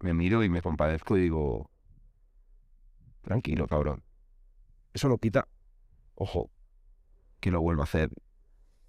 me 0.00 0.12
miro 0.12 0.44
y 0.44 0.50
me 0.50 0.60
compadezco 0.60 1.16
y 1.16 1.22
digo, 1.22 1.70
tranquilo, 3.22 3.66
cabrón. 3.66 4.02
Eso 4.92 5.08
no 5.08 5.18
quita, 5.18 5.48
ojo, 6.14 6.50
que 7.40 7.50
lo 7.50 7.60
vuelva 7.60 7.84
a 7.84 7.84
hacer. 7.84 8.10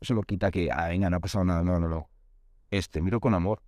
Eso 0.01 0.13
no 0.13 0.23
quita 0.23 0.51
que, 0.51 0.69
ah, 0.71 0.89
venga, 0.89 1.09
no 1.09 1.17
ha 1.17 1.19
pasado 1.21 1.45
nada. 1.45 1.63
No, 1.63 1.79
no, 1.79 1.87
no. 1.87 2.09
Este, 2.77 3.01
miro 3.01 3.21
con 3.21 3.33
amor. 3.33 3.61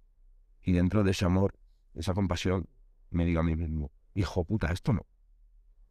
Y 0.61 0.73
dentro 0.73 1.05
de 1.05 1.11
ese 1.11 1.23
amor, 1.23 1.53
esa 1.95 2.13
compasión, 2.13 2.67
me 3.09 3.23
digo 3.23 3.39
a 3.39 3.43
mí 3.43 3.55
mismo, 3.55 3.89
hijo 4.13 4.43
puta, 4.43 4.69
esto 4.73 4.91
no. 4.91 5.05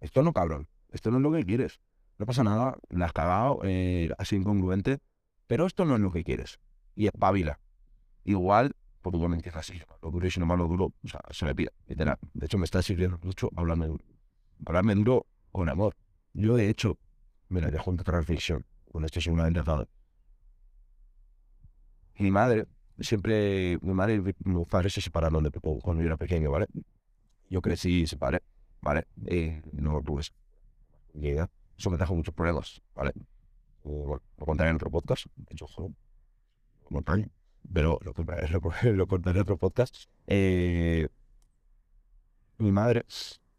Esto 0.00 0.22
no, 0.22 0.34
cabrón. 0.34 0.68
Esto 0.90 1.10
no 1.10 1.16
es 1.16 1.22
lo 1.22 1.32
que 1.32 1.46
quieres. 1.46 1.80
No 2.18 2.26
pasa 2.26 2.44
nada, 2.44 2.76
la 2.90 3.06
has 3.06 3.14
cagado, 3.14 3.60
eh, 3.64 4.10
incongruente, 4.32 4.98
pero 5.46 5.64
esto 5.64 5.86
no 5.86 5.94
es 5.94 6.00
lo 6.02 6.12
que 6.12 6.24
quieres. 6.24 6.60
Y 6.94 7.06
espabila. 7.06 7.58
Igual, 8.24 8.76
porque 9.00 9.18
yo 9.18 9.28
me 9.30 9.36
entiendo 9.36 9.60
así, 9.60 9.80
lo 10.02 10.10
duro 10.10 10.26
y 10.26 10.30
si 10.30 10.38
no 10.38 10.44
malo 10.44 10.66
duro, 10.66 10.92
o 11.02 11.08
sea, 11.08 11.20
se 11.30 11.46
me 11.46 11.54
pida, 11.54 11.70
literal. 11.86 12.18
De 12.34 12.44
hecho, 12.44 12.58
me 12.58 12.66
está 12.66 12.82
sirviendo 12.82 13.18
mucho 13.22 13.48
hablarme 13.56 13.86
duro. 13.86 14.04
Hablarme 14.66 14.94
duro 14.94 15.26
con 15.52 15.70
amor. 15.70 15.96
Yo, 16.34 16.54
de 16.54 16.68
hecho, 16.68 16.98
me 17.48 17.62
la 17.62 17.70
dejo 17.70 17.92
otra 17.92 18.18
reflexión, 18.18 18.66
con 18.92 19.06
esto 19.06 19.22
seguramente 19.22 19.62
dado. 19.62 19.88
Mi 22.18 22.30
madre, 22.30 22.66
siempre, 23.00 23.78
mi 23.82 23.92
madre 23.94 24.14
y 24.16 24.48
mis 24.48 24.66
padres 24.68 24.94
se 24.94 25.00
separaron 25.00 25.42
de 25.42 25.50
poco 25.50 25.80
cuando 25.80 26.02
yo 26.02 26.08
era 26.08 26.16
pequeño, 26.16 26.50
¿vale? 26.50 26.66
Yo 27.48 27.60
crecí 27.60 28.02
y 28.02 28.06
separé, 28.06 28.42
¿vale? 28.80 29.06
Y 29.30 29.60
no 29.72 30.02
tuve 30.02 30.22
idea. 31.14 31.48
Eso 31.78 31.90
me 31.90 31.96
trajo 31.96 32.14
muchos 32.14 32.34
problemas, 32.34 32.80
¿vale? 32.94 33.12
Eh, 33.16 34.04
bueno, 34.06 34.22
lo 34.38 34.46
contaré 34.46 34.70
en 34.70 34.76
otro 34.76 34.90
podcast. 34.90 35.26
De 35.36 35.52
hecho, 35.52 35.66
joder, 35.66 35.92
lo 36.84 36.88
contaré, 36.90 37.30
pero 37.72 37.98
lo 38.02 38.14
lo, 38.82 38.92
lo 38.92 39.06
contaré 39.06 39.38
en 39.38 39.42
otro 39.42 39.56
podcast. 39.56 39.94
Eh, 40.26 41.08
mi 42.58 42.72
madre, 42.72 43.04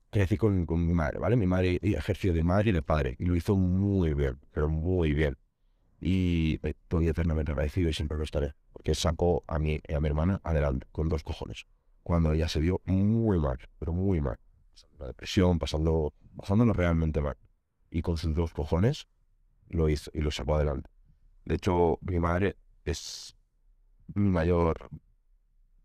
crecí 0.10 0.38
con, 0.38 0.66
con 0.66 0.86
mi 0.86 0.94
madre, 0.94 1.20
¿vale? 1.20 1.36
Mi 1.36 1.48
madre 1.48 1.80
ejerció 1.82 2.34
de 2.34 2.44
madre 2.44 2.72
y 2.72 2.74
de 2.74 2.82
padre 2.82 3.16
y 3.20 3.26
lo 3.26 3.36
hizo 3.36 3.56
muy 3.56 4.14
bien, 4.14 4.40
pero 4.52 4.70
muy 4.70 5.14
bien. 5.14 5.38
Y 6.00 6.60
estoy 6.64 7.08
eternamente 7.08 7.52
agradecido 7.52 7.90
y 7.90 7.94
siempre 7.94 8.18
lo 8.18 8.24
estaré, 8.24 8.54
porque 8.78 8.94
sacó 8.94 9.44
a 9.48 9.58
mí 9.58 9.80
y 9.88 9.94
a 9.94 10.00
mi 10.00 10.08
hermana 10.08 10.40
adelante 10.44 10.86
con 10.92 11.10
dos 11.10 11.24
cojones. 11.24 11.66
Cuando 12.04 12.32
ella 12.34 12.48
se 12.48 12.60
vio 12.60 12.80
muy 12.86 13.40
mal, 13.40 13.58
pero 13.80 13.92
muy 13.92 14.22
mal. 14.22 14.38
Pasando 14.72 14.98
la 15.00 15.08
depresión, 15.08 15.58
pasando, 15.58 16.14
pasándolo 16.38 16.74
realmente 16.74 17.20
mal. 17.20 17.38
Y 17.90 18.04
con 18.04 18.18
sus 18.18 18.36
dos 18.36 18.54
cojones 18.54 19.08
lo 19.70 19.90
hizo 19.90 20.12
y 20.14 20.22
lo 20.22 20.30
sacó 20.32 20.56
adelante. 20.56 20.90
De 21.46 21.56
hecho, 21.56 21.98
mi 22.02 22.20
madre 22.20 22.56
es 22.86 23.36
mi 24.14 24.30
mayor 24.30 24.90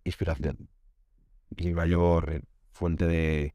inspiración. 0.05 0.69
Mi 1.57 1.73
mayor 1.75 2.31
eh, 2.33 2.43
fuente 2.73 3.07
de. 3.07 3.55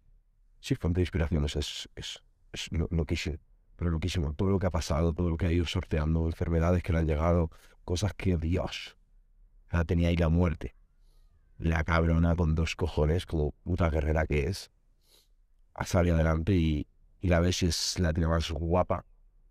Sí, 0.59 0.75
fuente 0.75 0.99
de 0.99 1.03
inspiración. 1.03 1.45
Es, 1.45 1.55
es, 1.55 1.89
es, 1.95 2.23
es 2.53 2.71
lo- 2.71 2.87
loquísimo. 2.91 3.37
Pero 3.75 3.91
loquísimo. 3.91 4.33
Todo 4.33 4.49
lo 4.49 4.59
que 4.59 4.67
ha 4.67 4.71
pasado, 4.71 5.13
todo 5.13 5.29
lo 5.29 5.37
que 5.37 5.47
ha 5.47 5.51
ido 5.51 5.65
sorteando, 5.65 6.25
enfermedades 6.27 6.83
que 6.83 6.93
le 6.93 6.99
han 6.99 7.07
llegado, 7.07 7.51
cosas 7.85 8.13
que 8.15 8.37
Dios. 8.37 8.96
Ya 9.71 9.83
tenía 9.83 10.09
ahí 10.09 10.15
la 10.15 10.29
muerte. 10.29 10.75
La 11.57 11.83
cabrona 11.83 12.35
con 12.35 12.55
dos 12.55 12.75
cojones, 12.75 13.25
como 13.25 13.51
puta 13.63 13.89
guerrera 13.89 14.25
que 14.27 14.47
es, 14.47 14.71
salido 15.85 16.15
adelante 16.15 16.53
y, 16.53 16.87
y 17.19 17.27
la 17.27 17.39
ves 17.39 17.63
es 17.63 17.99
la 17.99 18.13
tía 18.13 18.27
más 18.27 18.51
guapa 18.51 19.05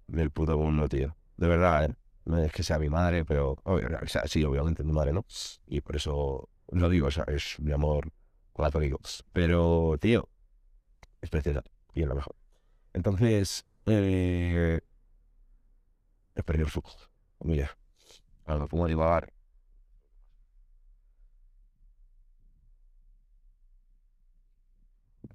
del 0.06 0.30
puto 0.30 0.56
mundo, 0.58 0.88
tío. 0.88 1.16
De 1.36 1.48
verdad, 1.48 1.84
¿eh? 1.86 1.94
No 2.24 2.38
es 2.38 2.52
que 2.52 2.62
sea 2.62 2.78
mi 2.78 2.88
madre, 2.88 3.24
pero... 3.24 3.56
obvio, 3.62 3.88
o 4.02 4.08
sea, 4.08 4.26
sí, 4.26 4.42
obviamente 4.44 4.82
es 4.82 4.86
mi 4.86 4.92
madre, 4.92 5.12
¿no? 5.12 5.24
Y 5.66 5.80
por 5.80 5.96
eso 5.96 6.48
lo 6.68 6.88
digo, 6.88 7.06
o 7.06 7.10
sea, 7.10 7.24
es 7.28 7.58
mi 7.60 7.72
amor 7.72 8.10
platónico. 8.52 9.00
Pero, 9.32 9.96
tío, 10.00 10.28
es 11.20 11.30
preciosa 11.30 11.62
y 11.94 12.02
es 12.02 12.08
la 12.08 12.14
mejor. 12.14 12.34
Entonces, 12.92 13.64
eh... 13.86 14.80
He 16.34 16.42
perdido 16.42 16.68
su... 16.68 16.82
Mira, 17.40 17.76
ahora 18.44 18.62
me 18.62 18.68
pongo 18.68 18.84
a 18.84 18.88
divagar. 18.88 19.32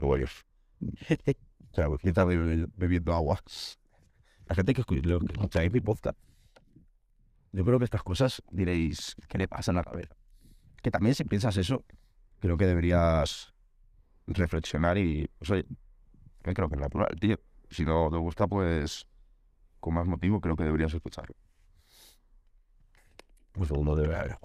Bueno, 0.05 0.25
o 1.71 1.75
sea, 1.75 1.87
porque 1.87 2.09
está 2.09 2.25
bebi- 2.25 2.69
bebiendo 2.75 3.13
agua. 3.13 3.39
La 4.47 4.55
gente 4.55 4.73
que 4.73 4.81
escucha, 4.81 5.01
lo 5.07 5.19
que 5.19 5.33
escucháis 5.33 5.71
mi 5.71 5.79
podcast, 5.79 6.17
yo 7.53 7.63
creo 7.65 7.77
que 7.79 7.85
estas 7.85 8.03
cosas 8.03 8.41
diréis, 8.51 9.15
¿qué 9.27 9.37
le 9.37 9.47
pasa 9.47 9.71
en 9.71 9.77
la 9.77 9.83
cabeza? 9.83 10.15
Que 10.81 10.91
también 10.91 11.15
si 11.15 11.23
piensas 11.23 11.55
eso, 11.57 11.83
creo 12.39 12.57
que 12.57 12.65
deberías 12.65 13.53
reflexionar 14.27 14.97
y, 14.97 15.29
pues 15.37 15.51
oye, 15.51 15.65
yo 16.43 16.53
creo 16.53 16.69
que 16.69 16.75
es 16.75 16.81
natural, 16.81 17.15
tío. 17.19 17.37
Si 17.69 17.85
no 17.85 18.09
te 18.11 18.17
gusta, 18.17 18.47
pues 18.47 19.05
con 19.79 19.93
más 19.93 20.07
motivo 20.07 20.41
creo 20.41 20.55
que 20.55 20.63
deberías 20.63 20.93
escucharlo. 20.93 21.35
Un 23.55 23.65
segundo 23.65 23.95
de 23.95 24.07
ver. 24.07 24.37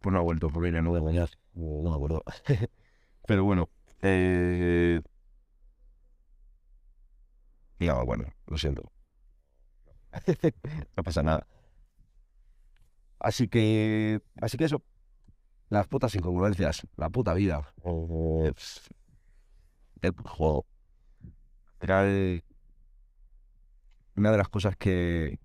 Pues 0.00 0.12
no 0.12 0.18
ha 0.18 0.22
vuelto 0.22 0.50
por 0.50 0.66
ir 0.66 0.76
a 0.76 0.82
no 0.82 0.94
de 0.94 1.00
mañana. 1.02 1.28
No 1.54 1.82
no 1.82 1.90
me 1.90 1.96
acuerdo. 1.96 2.22
Pero 3.26 3.44
bueno, 3.44 3.70
eh... 4.02 5.00
Ya, 7.78 8.02
bueno, 8.02 8.24
lo 8.46 8.58
siento. 8.58 8.90
No 10.96 11.02
pasa 11.02 11.22
nada. 11.22 11.46
Así 13.18 13.48
que, 13.48 14.20
así 14.40 14.56
que 14.58 14.64
eso. 14.64 14.82
Las 15.70 15.88
putas 15.88 16.14
incongruencias, 16.16 16.86
la 16.96 17.10
puta 17.10 17.34
vida. 17.34 17.74
Eh, 17.84 18.52
el 20.02 20.12
juego. 20.24 20.66
Era 21.80 22.04
el- 22.04 22.42
una 24.16 24.30
de 24.32 24.38
las 24.38 24.48
cosas 24.48 24.76
que 24.76 25.38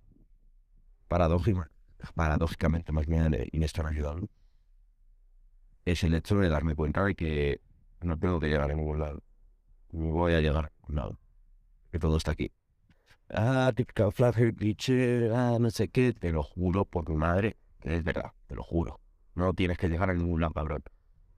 paradójica- 1.08 1.70
paradójicamente 2.16 2.92
más 2.92 3.06
bien 3.06 3.34
eh, 3.34 3.48
y 3.52 3.60
me 3.60 3.66
están 3.66 3.88
ayudando 3.88 4.28
es 5.86 6.04
el 6.04 6.14
hecho 6.14 6.38
de 6.38 6.50
darme 6.50 6.76
cuenta 6.76 7.04
de 7.04 7.16
que 7.16 7.62
no 8.02 8.18
tengo 8.18 8.40
que 8.40 8.48
llegar 8.48 8.72
a 8.72 8.76
ningún 8.76 9.00
lado. 9.00 9.22
No 9.92 10.12
voy 10.14 10.34
a 10.34 10.42
llegar 10.42 10.66
a 10.66 10.72
ningún 10.80 10.96
lado. 10.96 11.20
Que 11.92 12.00
todo 12.00 12.18
está 12.18 12.32
aquí. 12.32 12.52
Ah, 13.30 13.72
típica 13.76 14.12
frase 14.12 14.54
cliché, 14.56 15.32
ah, 15.34 15.58
no 15.60 15.70
sé 15.72 15.90
qué. 15.90 16.14
Te 16.14 16.32
lo 16.32 16.44
juro 16.44 16.86
por 16.86 17.10
mi 17.10 17.16
madre 17.16 17.58
que 17.82 17.98
es 17.98 18.04
verdad, 18.04 18.34
te 18.48 18.56
lo 18.56 18.64
juro. 18.64 19.00
No 19.36 19.54
tienes 19.54 19.78
que 19.78 19.90
llegar 19.90 20.10
a 20.10 20.14
ningún 20.14 20.42
lado, 20.42 20.54
cabrón. 20.54 20.84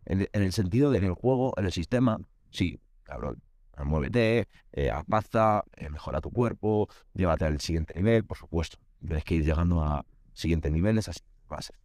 En, 0.05 0.27
en 0.33 0.43
el 0.43 0.53
sentido 0.53 0.91
de 0.91 0.99
en 0.99 1.05
el 1.05 1.13
juego, 1.13 1.53
en 1.57 1.65
el 1.65 1.71
sistema, 1.71 2.19
sí, 2.51 2.79
cabrón. 3.03 3.41
Muévete, 3.77 4.47
eh, 4.73 4.91
eh, 4.91 5.89
mejora 5.89 6.21
tu 6.21 6.31
cuerpo, 6.31 6.87
llévate 7.13 7.45
al 7.45 7.59
siguiente 7.59 7.93
nivel, 7.95 8.25
por 8.25 8.37
supuesto. 8.37 8.77
Tienes 8.99 9.23
que 9.23 9.35
ir 9.35 9.45
llegando 9.45 9.81
a 9.83 10.05
siguientes 10.33 10.71
niveles, 10.71 11.07
a 11.07 11.13
siguientes 11.13 11.47
bases. 11.49 11.77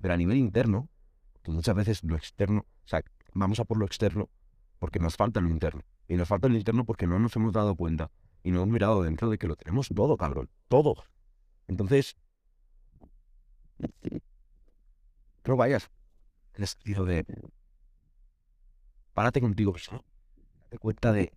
Pero 0.00 0.14
a 0.14 0.16
nivel 0.16 0.36
interno, 0.36 0.88
muchas 1.46 1.74
veces 1.74 2.04
lo 2.04 2.16
externo, 2.16 2.66
o 2.84 2.88
sea, 2.88 3.02
vamos 3.34 3.60
a 3.60 3.64
por 3.64 3.78
lo 3.78 3.86
externo 3.86 4.28
porque 4.78 4.98
nos 4.98 5.16
falta 5.16 5.40
lo 5.40 5.48
interno. 5.48 5.82
Y 6.08 6.16
nos 6.16 6.28
falta 6.28 6.48
lo 6.48 6.56
interno 6.56 6.84
porque 6.84 7.06
no 7.06 7.18
nos 7.18 7.34
hemos 7.36 7.52
dado 7.52 7.74
cuenta 7.76 8.10
y 8.42 8.50
no 8.50 8.58
hemos 8.58 8.68
mirado 8.68 9.02
dentro 9.02 9.30
de 9.30 9.38
que 9.38 9.46
lo 9.46 9.56
tenemos 9.56 9.88
todo, 9.94 10.16
cabrón. 10.16 10.50
Todo. 10.68 11.04
Entonces, 11.68 12.16
no 15.44 15.56
vayas 15.56 15.90
en 16.54 16.62
el 16.62 16.68
sentido 16.68 17.04
de 17.04 17.24
párate 19.14 19.40
contigo 19.40 19.72
mismo. 19.72 20.04
Date 20.72 20.78
cuenta 20.78 21.12
de 21.12 21.30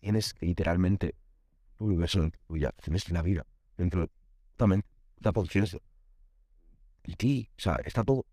tienes 0.00 0.34
literalmente 0.40 1.14
tu 1.76 1.84
universo 1.84 2.20
dentro 2.20 2.40
tuya, 2.48 2.72
tienes 2.82 3.08
la 3.10 3.22
vida 3.22 3.46
dentro 3.76 4.00
de 4.00 4.10
tu 4.56 4.66
mente, 4.66 4.88
la 5.20 5.30
conciencia. 5.30 5.78
Y 7.04 7.14
ti, 7.14 7.48
o 7.56 7.60
sea, 7.60 7.76
está 7.84 8.02
todo. 8.02 8.26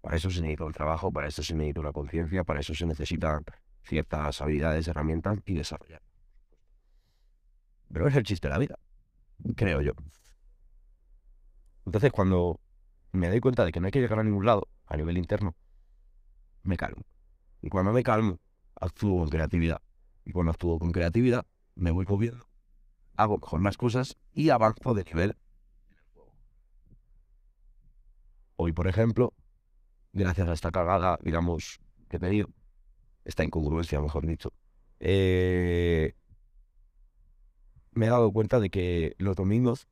Para 0.00 0.16
eso 0.16 0.32
se 0.32 0.40
necesita 0.40 0.64
un 0.64 0.72
trabajo, 0.72 1.12
para 1.12 1.28
eso 1.28 1.44
se 1.44 1.54
necesita 1.54 1.78
una 1.78 1.92
conciencia, 1.92 2.42
para 2.42 2.58
eso 2.58 2.74
se 2.74 2.86
necesitan 2.86 3.44
ciertas 3.84 4.40
habilidades, 4.40 4.88
herramientas 4.88 5.38
y 5.46 5.54
desarrollar. 5.54 6.02
Pero 7.92 8.08
es 8.08 8.16
el 8.16 8.24
chiste 8.24 8.48
de 8.48 8.52
la 8.52 8.58
vida, 8.58 8.80
creo 9.54 9.80
yo. 9.80 9.92
Entonces, 11.86 12.10
cuando 12.10 12.58
me 13.12 13.28
doy 13.28 13.38
cuenta 13.38 13.64
de 13.64 13.70
que 13.70 13.78
no 13.78 13.86
hay 13.86 13.92
que 13.92 14.00
llegar 14.00 14.18
a 14.18 14.24
ningún 14.24 14.44
lado 14.44 14.66
a 14.86 14.96
nivel 14.96 15.18
interno, 15.18 15.54
me 16.64 16.76
calmo. 16.76 17.04
Y 17.62 17.68
cuando 17.68 17.92
me 17.92 18.02
calmo, 18.02 18.38
actúo 18.74 19.20
con 19.20 19.28
creatividad. 19.28 19.82
Y 20.24 20.32
cuando 20.32 20.52
actúo 20.52 20.78
con 20.78 20.92
creatividad, 20.92 21.46
me 21.74 21.90
voy 21.90 22.06
moviendo, 22.06 22.46
hago 23.16 23.38
mejor 23.38 23.62
las 23.62 23.76
cosas 23.76 24.16
y 24.32 24.50
avanzo 24.50 24.94
de 24.94 25.04
nivel 25.04 25.36
Hoy, 28.56 28.72
por 28.72 28.88
ejemplo, 28.88 29.32
gracias 30.12 30.46
a 30.46 30.52
esta 30.52 30.70
cagada, 30.70 31.18
digamos, 31.22 31.80
que 32.10 32.18
he 32.18 32.20
tenido, 32.20 32.50
esta 33.24 33.42
incongruencia, 33.42 34.00
mejor 34.02 34.26
dicho, 34.26 34.52
eh, 34.98 36.14
me 37.92 38.06
he 38.06 38.10
dado 38.10 38.30
cuenta 38.32 38.60
de 38.60 38.68
que 38.68 39.14
los 39.18 39.34
domingos 39.34 39.88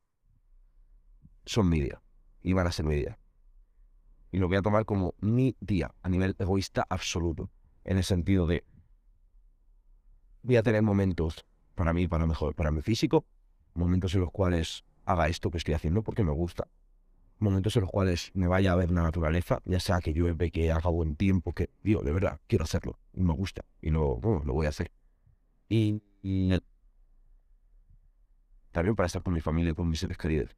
son 1.45 1.67
mi 1.69 1.81
día 1.81 2.01
y 2.43 2.53
van 2.53 2.67
a 2.67 2.71
ser 2.71 2.85
mi 2.85 2.95
día. 2.95 3.17
Y 4.31 4.37
lo 4.37 4.47
voy 4.47 4.57
a 4.57 4.61
tomar 4.61 4.85
como 4.85 5.15
mi 5.19 5.55
día 5.59 5.91
a 6.03 6.09
nivel 6.09 6.35
egoísta 6.37 6.85
absoluto, 6.89 7.49
en 7.83 7.97
el 7.97 8.03
sentido 8.03 8.47
de 8.47 8.63
voy 10.43 10.57
a 10.57 10.63
tener 10.63 10.81
momentos 10.81 11.45
para 11.75 11.93
mí, 11.93 12.07
para 12.07 12.25
mejor, 12.25 12.55
para 12.55 12.71
mi 12.71 12.81
físico, 12.81 13.25
momentos 13.73 14.13
en 14.15 14.21
los 14.21 14.31
cuales 14.31 14.83
haga 15.05 15.27
esto 15.27 15.49
que 15.51 15.57
estoy 15.57 15.73
haciendo 15.73 16.03
porque 16.03 16.23
me 16.23 16.31
gusta, 16.31 16.67
momentos 17.39 17.75
en 17.75 17.81
los 17.81 17.89
cuales 17.89 18.31
me 18.33 18.47
vaya 18.47 18.73
a 18.73 18.75
ver 18.75 18.91
la 18.91 19.01
naturaleza, 19.01 19.59
ya 19.65 19.79
sea 19.79 19.99
que 19.99 20.13
llueve, 20.13 20.51
que 20.51 20.71
haga 20.71 20.89
buen 20.89 21.15
tiempo, 21.15 21.53
que, 21.53 21.69
digo, 21.83 22.01
de 22.03 22.11
verdad, 22.11 22.39
quiero 22.47 22.65
hacerlo, 22.65 22.99
y 23.13 23.21
me 23.21 23.33
gusta, 23.33 23.63
y 23.81 23.89
lo, 23.89 24.19
lo 24.21 24.53
voy 24.53 24.65
a 24.65 24.69
hacer. 24.69 24.91
Y, 25.69 26.01
también 28.71 28.95
para 28.95 29.07
estar 29.07 29.23
con 29.23 29.33
mi 29.33 29.41
familia 29.41 29.71
y 29.71 29.75
con 29.75 29.89
mis 29.89 29.99
seres 29.99 30.17
queridos. 30.17 30.55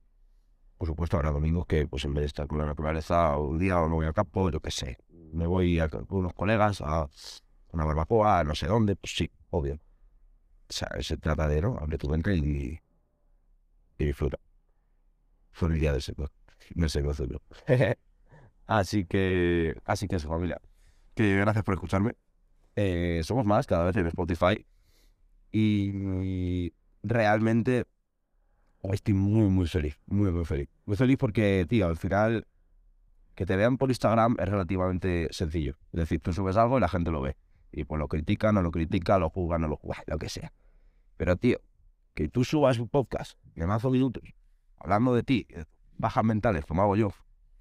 Por 0.78 0.88
supuesto, 0.88 1.18
habrá 1.18 1.32
domingos 1.32 1.66
que, 1.68 1.88
pues 1.88 2.04
en 2.06 2.14
vez 2.14 2.24
de 2.24 2.28
estar 2.28 2.48
con 2.48 2.58
la 2.58 2.66
naturaleza 2.66 3.38
un 3.38 3.60
día 3.60 3.80
o 3.80 3.88
no 3.88 3.96
voy 3.96 4.08
a 4.08 4.14
campo, 4.14 4.50
yo 4.50 4.60
qué 4.60 4.72
sé, 4.72 4.98
me 5.32 5.48
voy 5.48 5.80
a, 5.80 5.90
con 5.90 6.06
unos 6.10 6.34
colegas 6.34 6.82
a 6.82 7.10
una 7.72 7.86
barbacoa, 7.86 8.44
no 8.44 8.56
sé 8.56 8.68
dónde, 8.68 8.96
pues 8.96 9.14
sí, 9.16 9.32
obvio. 9.50 9.76
O 9.76 10.74
sea, 10.74 10.90
se 11.02 11.18
trata 11.18 11.48
de, 11.48 11.62
¿no? 11.62 11.78
Abre 11.78 11.98
tu 11.98 12.10
mente 12.10 12.36
y, 12.36 12.80
y 13.98 14.06
disfruta. 14.06 14.38
Día 15.70 15.92
del 15.92 16.02
sector 16.02 16.32
no 16.76 16.90
sé 16.90 17.02
vosotros. 17.02 17.42
así 18.68 19.06
que, 19.06 19.76
así 19.86 20.08
que 20.08 20.18
eso, 20.18 20.30
familia. 20.30 20.60
Que 21.16 21.36
gracias 21.38 21.64
por 21.64 21.74
escucharme. 21.74 22.16
Eh, 22.76 23.22
somos 23.24 23.46
más 23.46 23.68
cada 23.68 23.86
vez 23.86 23.96
en 23.98 24.08
Spotify. 24.08 24.66
Y 25.52 26.74
realmente 27.04 27.86
estoy 28.84 29.14
muy, 29.14 29.50
muy 29.50 29.68
feliz. 29.68 30.00
Muy, 30.06 30.32
muy 30.32 30.46
feliz. 30.46 30.70
Muy 30.86 30.96
feliz 30.96 31.18
porque, 31.18 31.66
tío, 31.68 31.88
al 31.88 31.98
final 31.98 32.48
que 33.36 33.46
te 33.46 33.56
vean 33.56 33.78
por 33.78 33.90
Instagram 33.90 34.38
es 34.40 34.50
relativamente 34.50 35.28
sencillo. 35.32 35.78
Es 35.94 36.00
decir, 36.00 36.20
tú 36.20 36.34
subes 36.34 36.58
algo 36.58 36.78
y 36.78 36.82
la 36.82 36.90
gente 36.90 37.12
lo 37.12 37.22
ve. 37.22 37.38
Y 37.72 37.86
pues 37.86 38.00
lo 38.00 38.08
critican, 38.08 38.56
no 38.56 38.62
lo 38.62 38.72
critican, 38.72 39.22
lo 39.22 39.30
juzgan, 39.30 39.62
no 39.62 39.68
lo 39.68 39.78
juzgan, 39.78 40.04
lo 40.08 40.18
que 40.18 40.30
sea. 40.30 40.52
Pero, 41.18 41.38
tío, 41.38 41.60
que 42.14 42.28
tú 42.28 42.44
subas 42.44 42.80
un 42.80 42.90
podcast 42.90 43.38
de 43.56 43.66
más 43.66 43.84
minutos 43.86 44.24
hablando 44.84 45.14
de 45.14 45.24
ti, 45.24 45.48
bajas 45.98 46.24
mentales, 46.24 46.66
como 46.66 46.82
hago 46.82 46.96
yo, 46.96 47.14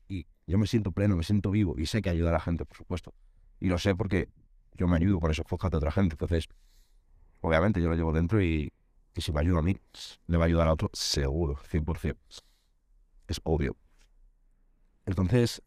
y 0.08 0.26
yo 0.46 0.58
me 0.58 0.66
siento 0.66 0.90
pleno, 0.92 1.16
me 1.16 1.22
siento 1.22 1.50
vivo, 1.50 1.74
y 1.78 1.86
sé 1.86 2.00
que 2.00 2.10
ayuda 2.10 2.30
a 2.30 2.32
la 2.32 2.40
gente, 2.40 2.64
por 2.64 2.76
supuesto. 2.76 3.12
Y 3.60 3.68
lo 3.68 3.78
sé 3.78 3.94
porque 3.94 4.28
yo 4.74 4.88
me 4.88 4.96
ayudo 4.96 5.20
con 5.20 5.30
esos 5.30 5.44
podcasts 5.44 5.72
de 5.72 5.76
otra 5.76 5.92
gente. 5.92 6.14
Entonces, 6.14 6.48
obviamente 7.42 7.80
yo 7.82 7.90
lo 7.90 7.94
llevo 7.94 8.12
dentro 8.12 8.42
y, 8.42 8.72
si 9.16 9.32
me 9.32 9.40
ayuda 9.40 9.58
a 9.58 9.62
mí, 9.62 9.76
le 10.26 10.36
va 10.38 10.44
a 10.44 10.46
ayudar 10.46 10.68
a 10.68 10.72
otro, 10.72 10.88
seguro, 10.94 11.56
100%. 11.56 12.16
Es 13.28 13.40
obvio. 13.44 13.76
Entonces, 15.10 15.60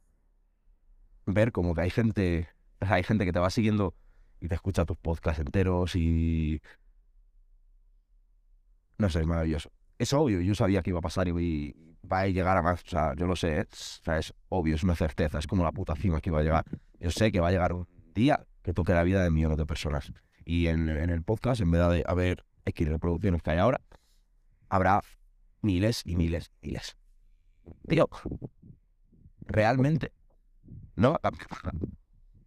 ver 1.25 1.51
como 1.51 1.75
que 1.75 1.81
hay 1.81 1.89
gente, 1.89 2.47
hay 2.79 3.03
gente 3.03 3.25
que 3.25 3.33
te 3.33 3.39
va 3.39 3.49
siguiendo 3.49 3.93
y 4.39 4.47
te 4.47 4.55
escucha 4.55 4.85
tus 4.85 4.97
podcasts 4.97 5.41
enteros 5.41 5.95
y... 5.97 6.61
No 8.97 9.09
sé, 9.09 9.19
es 9.19 9.27
maravilloso. 9.27 9.69
Es 9.99 10.13
obvio, 10.13 10.39
yo 10.39 10.55
sabía 10.55 10.81
que 10.81 10.91
iba 10.91 10.99
a 10.99 11.01
pasar 11.01 11.27
y, 11.27 11.75
va 12.09 12.21
a 12.21 12.27
llegar 12.27 12.55
a 12.55 12.61
más. 12.61 12.83
O 12.83 12.87
sea, 12.87 13.15
yo 13.15 13.27
lo 13.27 13.35
sé, 13.35 13.59
¿eh? 13.59 13.67
o 13.69 13.75
sea, 14.03 14.17
es 14.17 14.33
obvio, 14.47 14.75
es 14.75 14.83
una 14.83 14.95
certeza, 14.95 15.39
es 15.39 15.47
como 15.47 15.63
la 15.63 15.73
puta 15.73 15.95
cima 15.95 16.21
que 16.21 16.31
va 16.31 16.39
a 16.39 16.43
llegar. 16.43 16.65
Yo 17.01 17.11
sé 17.11 17.31
que 17.31 17.41
va 17.41 17.49
a 17.49 17.51
llegar 17.51 17.73
un 17.73 17.85
día 18.13 18.45
que 18.61 18.73
toque 18.73 18.93
la 18.93 19.03
vida 19.03 19.23
de 19.23 19.29
millones 19.29 19.57
de 19.57 19.65
personas. 19.65 20.13
Y 20.45 20.67
en, 20.67 20.87
el 20.87 21.23
podcast, 21.23 21.59
en 21.59 21.71
vez 21.71 21.81
de 21.89 22.03
haber 22.07 22.45
X 22.65 22.87
reproducciones 22.87 23.41
que 23.41 23.51
hay 23.51 23.57
ahora, 23.57 23.81
habrá 24.69 25.01
miles 25.61 26.01
y 26.05 26.15
miles 26.15 26.51
y 26.61 26.67
miles. 26.67 26.95
Tío, 27.89 28.09
realmente 29.47 30.11
no 30.95 31.11
va 31.11 31.15
a 31.17 31.31
cambiar 31.31 31.47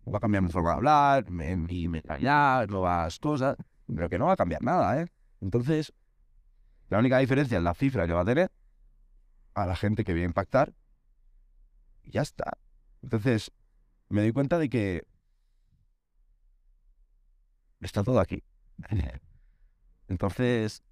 Va 0.09 0.19
a 0.19 0.21
cambiar 0.21 0.43
mi 0.45 0.51
forma 0.51 0.71
de 0.71 0.77
hablar, 0.77 1.31
mi 1.31 1.89
mentalidad, 1.89 2.69
nuevas 2.69 3.19
cosas, 3.19 3.57
pero 3.93 4.09
que 4.09 4.19
no 4.19 4.27
va 4.27 4.35
a 4.35 4.37
cambiar 4.37 4.63
nada, 4.63 5.03
¿eh? 5.03 5.09
Entonces, 5.41 5.93
la 6.89 7.01
única 7.01 7.19
diferencia 7.19 7.59
es 7.59 7.65
la 7.65 7.75
cifra 7.75 8.07
que 8.07 8.13
va 8.13 8.21
a 8.21 8.25
tener 8.25 8.53
a 9.55 9.67
la 9.67 9.75
gente 9.75 10.05
que 10.05 10.13
voy 10.13 10.23
a 10.23 10.27
impactar 10.27 10.73
y 12.05 12.13
ya 12.13 12.23
está. 12.23 12.57
Entonces, 13.03 13.51
me 14.09 14.21
doy 14.21 14.33
cuenta 14.33 14.59
de 14.59 14.69
que 14.69 15.05
está 17.81 18.05
todo 18.05 18.21
aquí. 18.21 18.45
Entonces, 20.09 20.85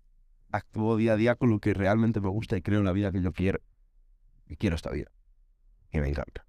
actúo 0.50 0.96
día 0.96 1.12
a 1.12 1.16
día 1.16 1.36
con 1.36 1.50
lo 1.50 1.60
que 1.60 1.72
realmente 1.72 2.20
me 2.20 2.28
gusta 2.28 2.56
y 2.56 2.62
creo 2.62 2.80
en 2.80 2.84
la 2.84 2.92
vida 2.92 3.12
que 3.12 3.22
yo 3.22 3.32
quiero. 3.32 3.60
Y 4.46 4.56
quiero 4.56 4.74
esta 4.74 4.90
vida. 4.90 5.10
Y 5.94 6.00
me 6.00 6.08
encanta. 6.08 6.44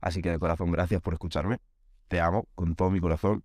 Así 0.00 0.22
que 0.22 0.30
de 0.30 0.38
corazón, 0.38 0.72
gracias 0.72 1.02
por 1.02 1.12
escucharme. 1.12 1.58
Te 2.08 2.18
amo 2.18 2.48
con 2.54 2.74
todo 2.74 2.90
mi 2.90 2.98
corazón. 2.98 3.44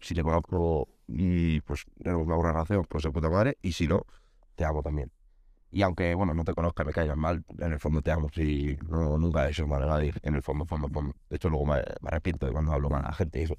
Si 0.00 0.12
te 0.12 0.24
conozco 0.24 0.88
y 1.06 1.60
pues 1.60 1.84
tenemos 2.02 2.26
una 2.26 2.34
buena 2.34 2.52
relación, 2.52 2.84
pues 2.88 3.04
se 3.04 3.10
puede 3.12 3.30
madre. 3.30 3.58
Y 3.62 3.72
si 3.72 3.86
no, 3.86 4.04
te 4.56 4.64
amo 4.64 4.82
también. 4.82 5.12
Y 5.70 5.82
aunque, 5.82 6.16
bueno, 6.16 6.34
no 6.34 6.42
te 6.42 6.52
conozca, 6.52 6.82
me 6.82 6.92
caigas 6.92 7.16
mal, 7.16 7.44
en 7.58 7.72
el 7.72 7.78
fondo 7.78 8.02
te 8.02 8.10
amo. 8.10 8.28
Si 8.34 8.76
no, 8.88 9.16
nunca 9.18 9.46
he 9.46 9.50
hecho 9.50 9.68
mal 9.68 9.84
a 9.84 9.86
nadie, 9.86 10.12
en 10.22 10.34
el 10.34 10.42
fondo, 10.42 10.64
fondo, 10.64 10.88
fondo. 10.88 11.14
De 11.28 11.36
hecho, 11.36 11.48
luego 11.48 11.66
me, 11.66 11.74
arrepiento 12.02 12.46
de 12.46 12.52
cuando 12.52 12.72
hablo 12.72 12.90
mal 12.90 13.04
a 13.04 13.08
la 13.08 13.14
gente. 13.14 13.40
Eso, 13.40 13.54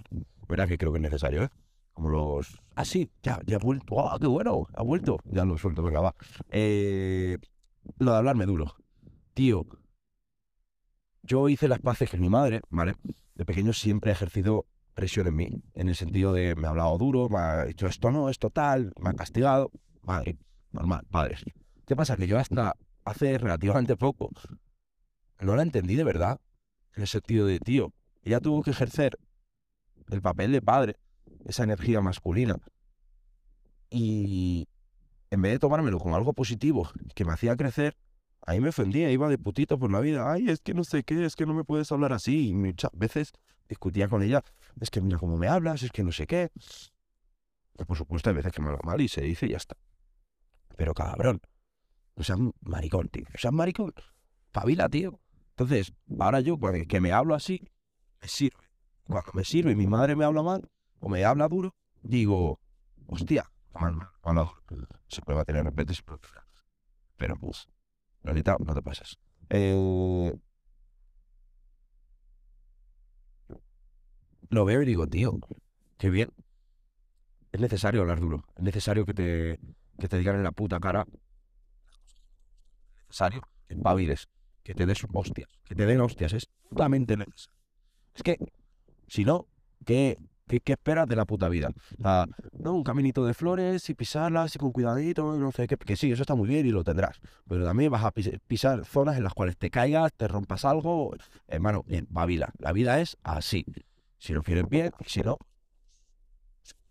verdad 0.45 0.67
que 0.67 0.77
creo 0.77 0.91
que 0.91 0.97
es 0.97 1.03
necesario, 1.03 1.43
¿eh? 1.43 1.49
Como 1.93 2.09
los. 2.09 2.61
Ah, 2.75 2.83
sí, 2.83 3.09
ya, 3.23 3.39
ya 3.45 3.55
ha 3.55 3.59
vuelto. 3.59 3.97
¡Ah, 4.09 4.17
qué 4.19 4.27
bueno! 4.27 4.67
Ha 4.73 4.83
vuelto. 4.83 5.19
Ya 5.23 5.45
lo 5.45 5.57
suelto, 5.57 5.83
venga, 5.83 6.01
va. 6.01 6.15
Eh, 6.49 7.37
lo 7.99 8.11
de 8.11 8.17
hablarme 8.17 8.45
duro. 8.45 8.75
Tío, 9.33 9.65
yo 11.23 11.49
hice 11.49 11.67
las 11.67 11.79
paces 11.79 12.09
con 12.09 12.19
mi 12.19 12.29
madre, 12.29 12.61
¿vale? 12.69 12.95
De 13.35 13.45
pequeño 13.45 13.73
siempre 13.73 14.11
he 14.11 14.13
ejercido 14.13 14.65
presión 14.93 15.27
en 15.27 15.35
mí, 15.35 15.63
en 15.73 15.89
el 15.89 15.95
sentido 15.95 16.33
de 16.33 16.55
me 16.55 16.67
ha 16.67 16.71
hablado 16.71 16.97
duro, 16.97 17.29
me 17.29 17.39
ha 17.39 17.65
dicho 17.65 17.87
esto 17.87 18.11
no, 18.11 18.29
esto 18.29 18.49
tal, 18.49 18.93
me 18.99 19.09
ha 19.09 19.13
castigado. 19.13 19.71
Madre, 20.03 20.37
normal, 20.71 21.05
padres. 21.09 21.43
¿Qué 21.85 21.95
pasa? 21.95 22.17
Que 22.17 22.27
yo 22.27 22.37
hasta 22.37 22.75
hace 23.03 23.37
relativamente 23.37 23.95
poco 23.95 24.29
no 25.41 25.55
la 25.55 25.63
entendí 25.63 25.95
de 25.95 26.03
verdad. 26.03 26.39
En 26.95 27.03
el 27.03 27.07
sentido 27.07 27.45
de, 27.45 27.59
tío, 27.59 27.93
ella 28.23 28.39
tuvo 28.39 28.63
que 28.63 28.71
ejercer 28.71 29.17
el 30.09 30.21
papel 30.21 30.51
de 30.51 30.61
padre, 30.61 30.97
esa 31.45 31.63
energía 31.63 32.01
masculina. 32.01 32.57
Y 33.89 34.67
en 35.29 35.41
vez 35.41 35.53
de 35.53 35.59
tomármelo 35.59 35.99
como 35.99 36.15
algo 36.15 36.33
positivo, 36.33 36.89
que 37.15 37.25
me 37.25 37.33
hacía 37.33 37.55
crecer, 37.55 37.97
ahí 38.45 38.59
me 38.59 38.69
ofendía, 38.69 39.11
iba 39.11 39.29
de 39.29 39.37
putito 39.37 39.77
por 39.77 39.91
la 39.91 39.99
vida. 39.99 40.31
Ay, 40.31 40.49
es 40.49 40.61
que 40.61 40.73
no 40.73 40.83
sé 40.83 41.03
qué, 41.03 41.25
es 41.25 41.35
que 41.35 41.45
no 41.45 41.53
me 41.53 41.63
puedes 41.63 41.91
hablar 41.91 42.13
así. 42.13 42.49
Y 42.49 42.53
muchas 42.53 42.91
veces 42.93 43.33
discutía 43.67 44.07
con 44.07 44.21
ella, 44.21 44.43
es 44.79 44.89
que 44.89 45.01
mira 45.01 45.17
cómo 45.17 45.37
me 45.37 45.47
hablas, 45.47 45.83
es 45.83 45.91
que 45.91 46.03
no 46.03 46.11
sé 46.11 46.27
qué. 46.27 46.49
Pues 46.53 47.87
por 47.87 47.97
supuesto, 47.97 48.29
hay 48.29 48.35
veces 48.35 48.51
que 48.51 48.61
me 48.61 48.69
habla 48.69 48.81
mal 48.83 49.01
y 49.01 49.07
se 49.07 49.21
dice 49.21 49.45
y 49.45 49.49
ya 49.49 49.57
está. 49.57 49.75
Pero 50.75 50.93
cabrón, 50.93 51.41
no 52.15 52.23
seas 52.23 52.39
maricón, 52.61 53.07
tío. 53.09 53.23
No 53.23 53.37
seas 53.37 53.53
maricón. 53.53 53.93
Pavila, 54.51 54.89
tío. 54.89 55.19
Entonces, 55.51 55.93
ahora 56.19 56.41
yo, 56.41 56.57
cuando 56.57 56.85
que 56.87 56.99
me 56.99 57.11
hablo 57.11 57.35
así, 57.35 57.67
me 58.21 58.27
sirve. 58.27 58.65
Cuando 59.05 59.31
me 59.33 59.43
sirve 59.43 59.71
y 59.71 59.75
mi 59.75 59.87
madre 59.87 60.15
me 60.15 60.25
habla 60.25 60.43
mal 60.43 60.69
o 60.99 61.09
me 61.09 61.23
habla 61.25 61.47
duro, 61.47 61.75
digo, 62.01 62.59
hostia, 63.07 63.51
mal, 63.73 63.95
mal, 64.23 64.49
Se 65.07 65.21
puede 65.21 65.43
tener 65.45 65.63
respeto 65.65 65.93
y 65.93 65.97
Pero 67.17 67.35
pues, 67.37 67.67
no 68.23 68.73
te 68.73 68.81
pases. 68.81 69.17
Eh, 69.49 70.33
lo 74.49 74.65
veo 74.65 74.81
y 74.81 74.85
digo, 74.85 75.07
tío, 75.07 75.39
qué 75.97 76.09
bien. 76.09 76.29
Es 77.51 77.59
necesario 77.59 78.01
hablar 78.01 78.19
duro. 78.19 78.45
Es 78.55 78.63
necesario 78.63 79.05
que 79.05 79.13
te, 79.13 79.59
que 79.99 80.07
te 80.07 80.17
digan 80.17 80.35
en 80.35 80.43
la 80.43 80.51
puta 80.51 80.79
cara 80.79 81.05
necesario 83.11 83.41
que 83.67 83.75
que 84.63 84.73
te 84.73 84.85
des 84.85 85.05
hostias, 85.13 85.49
que 85.65 85.75
te 85.75 85.85
den 85.85 85.99
hostias, 86.01 86.33
es 86.33 86.49
totalmente 86.69 87.17
necesario. 87.17 87.59
Es 88.15 88.23
que, 88.23 88.37
si 89.07 89.25
no, 89.25 89.47
¿qué, 89.85 90.17
qué, 90.59 90.73
esperas 90.73 91.07
de 91.07 91.15
la 91.15 91.25
puta 91.25 91.47
vida? 91.49 91.69
O 91.99 92.01
sea, 92.01 92.25
no, 92.59 92.73
un 92.73 92.83
caminito 92.83 93.25
de 93.25 93.33
flores 93.33 93.89
y 93.89 93.93
pisarlas 93.93 94.55
y 94.55 94.59
con 94.59 94.71
cuidadito, 94.71 95.37
no 95.37 95.51
sé 95.51 95.67
qué. 95.67 95.77
Que 95.77 95.95
sí, 95.95 96.11
eso 96.11 96.23
está 96.23 96.35
muy 96.35 96.47
bien 96.49 96.65
y 96.65 96.71
lo 96.71 96.83
tendrás. 96.83 97.19
Pero 97.47 97.65
también 97.65 97.91
vas 97.91 98.03
a 98.03 98.11
pis- 98.11 98.37
pisar 98.47 98.83
zonas 98.85 99.17
en 99.17 99.23
las 99.23 99.33
cuales 99.33 99.57
te 99.57 99.69
caigas, 99.69 100.11
te 100.13 100.27
rompas 100.27 100.65
algo. 100.65 101.15
Hermano, 101.47 101.83
en 101.87 102.07
Bavila. 102.09 102.51
La 102.59 102.73
vida 102.73 102.99
es 102.99 103.17
así. 103.23 103.65
Si 104.17 104.33
lo 104.33 104.43
quieres 104.43 104.67
bien, 104.69 104.91
si 105.05 105.21
no, 105.21 105.37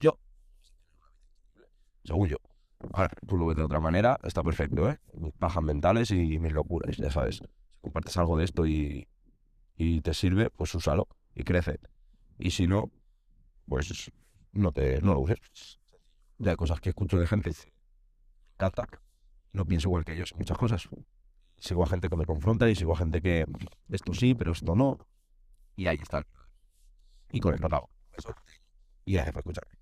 yo. 0.00 0.18
Según 2.04 2.28
yo. 2.28 2.36
Ahora, 2.92 3.10
tú 3.26 3.36
lo 3.36 3.46
ves 3.46 3.56
de 3.56 3.62
otra 3.62 3.78
manera, 3.78 4.18
está 4.22 4.42
perfecto, 4.42 4.88
¿eh? 4.88 4.98
Mis 5.14 5.32
pajas 5.34 5.62
mentales 5.62 6.10
y 6.10 6.38
mis 6.38 6.52
locuras, 6.52 6.96
ya 6.96 7.10
sabes. 7.10 7.36
Si 7.36 7.78
compartes 7.80 8.16
algo 8.16 8.38
de 8.38 8.44
esto 8.44 8.66
y, 8.66 9.06
y 9.76 10.00
te 10.00 10.14
sirve, 10.14 10.50
pues 10.50 10.74
úsalo 10.74 11.06
y 11.34 11.44
crece. 11.44 11.78
Y 12.38 12.52
si 12.52 12.66
no, 12.66 12.90
pues 13.70 14.10
no 14.52 14.72
te 14.72 15.00
no 15.00 15.14
lo 15.14 15.20
uses. 15.20 15.78
Ya 16.38 16.50
hay 16.50 16.56
cosas 16.56 16.80
que 16.80 16.88
escucho 16.88 17.18
de 17.20 17.26
gente 17.28 17.52
encanta. 18.54 18.88
No 19.52 19.64
pienso 19.64 19.88
igual 19.88 20.04
que 20.04 20.12
ellos 20.12 20.34
muchas 20.36 20.58
cosas. 20.58 20.88
Sigo 21.56 21.84
a 21.84 21.86
gente 21.86 22.08
que 22.08 22.16
me 22.16 22.26
confronta 22.26 22.68
y 22.68 22.74
sigo 22.74 22.94
a 22.94 22.96
gente 22.96 23.22
que 23.22 23.46
esto 23.88 24.12
sí, 24.12 24.34
pero 24.34 24.52
esto 24.52 24.74
no. 24.74 24.98
Y 25.76 25.86
ahí 25.86 25.98
están. 26.02 26.26
Y 27.30 27.38
con 27.38 27.54
esto 27.54 27.66
acabo. 27.68 27.90
Eso. 28.12 28.34
Y 29.04 29.12
gracias 29.12 29.34
por 29.34 29.40
escucharme. 29.40 29.79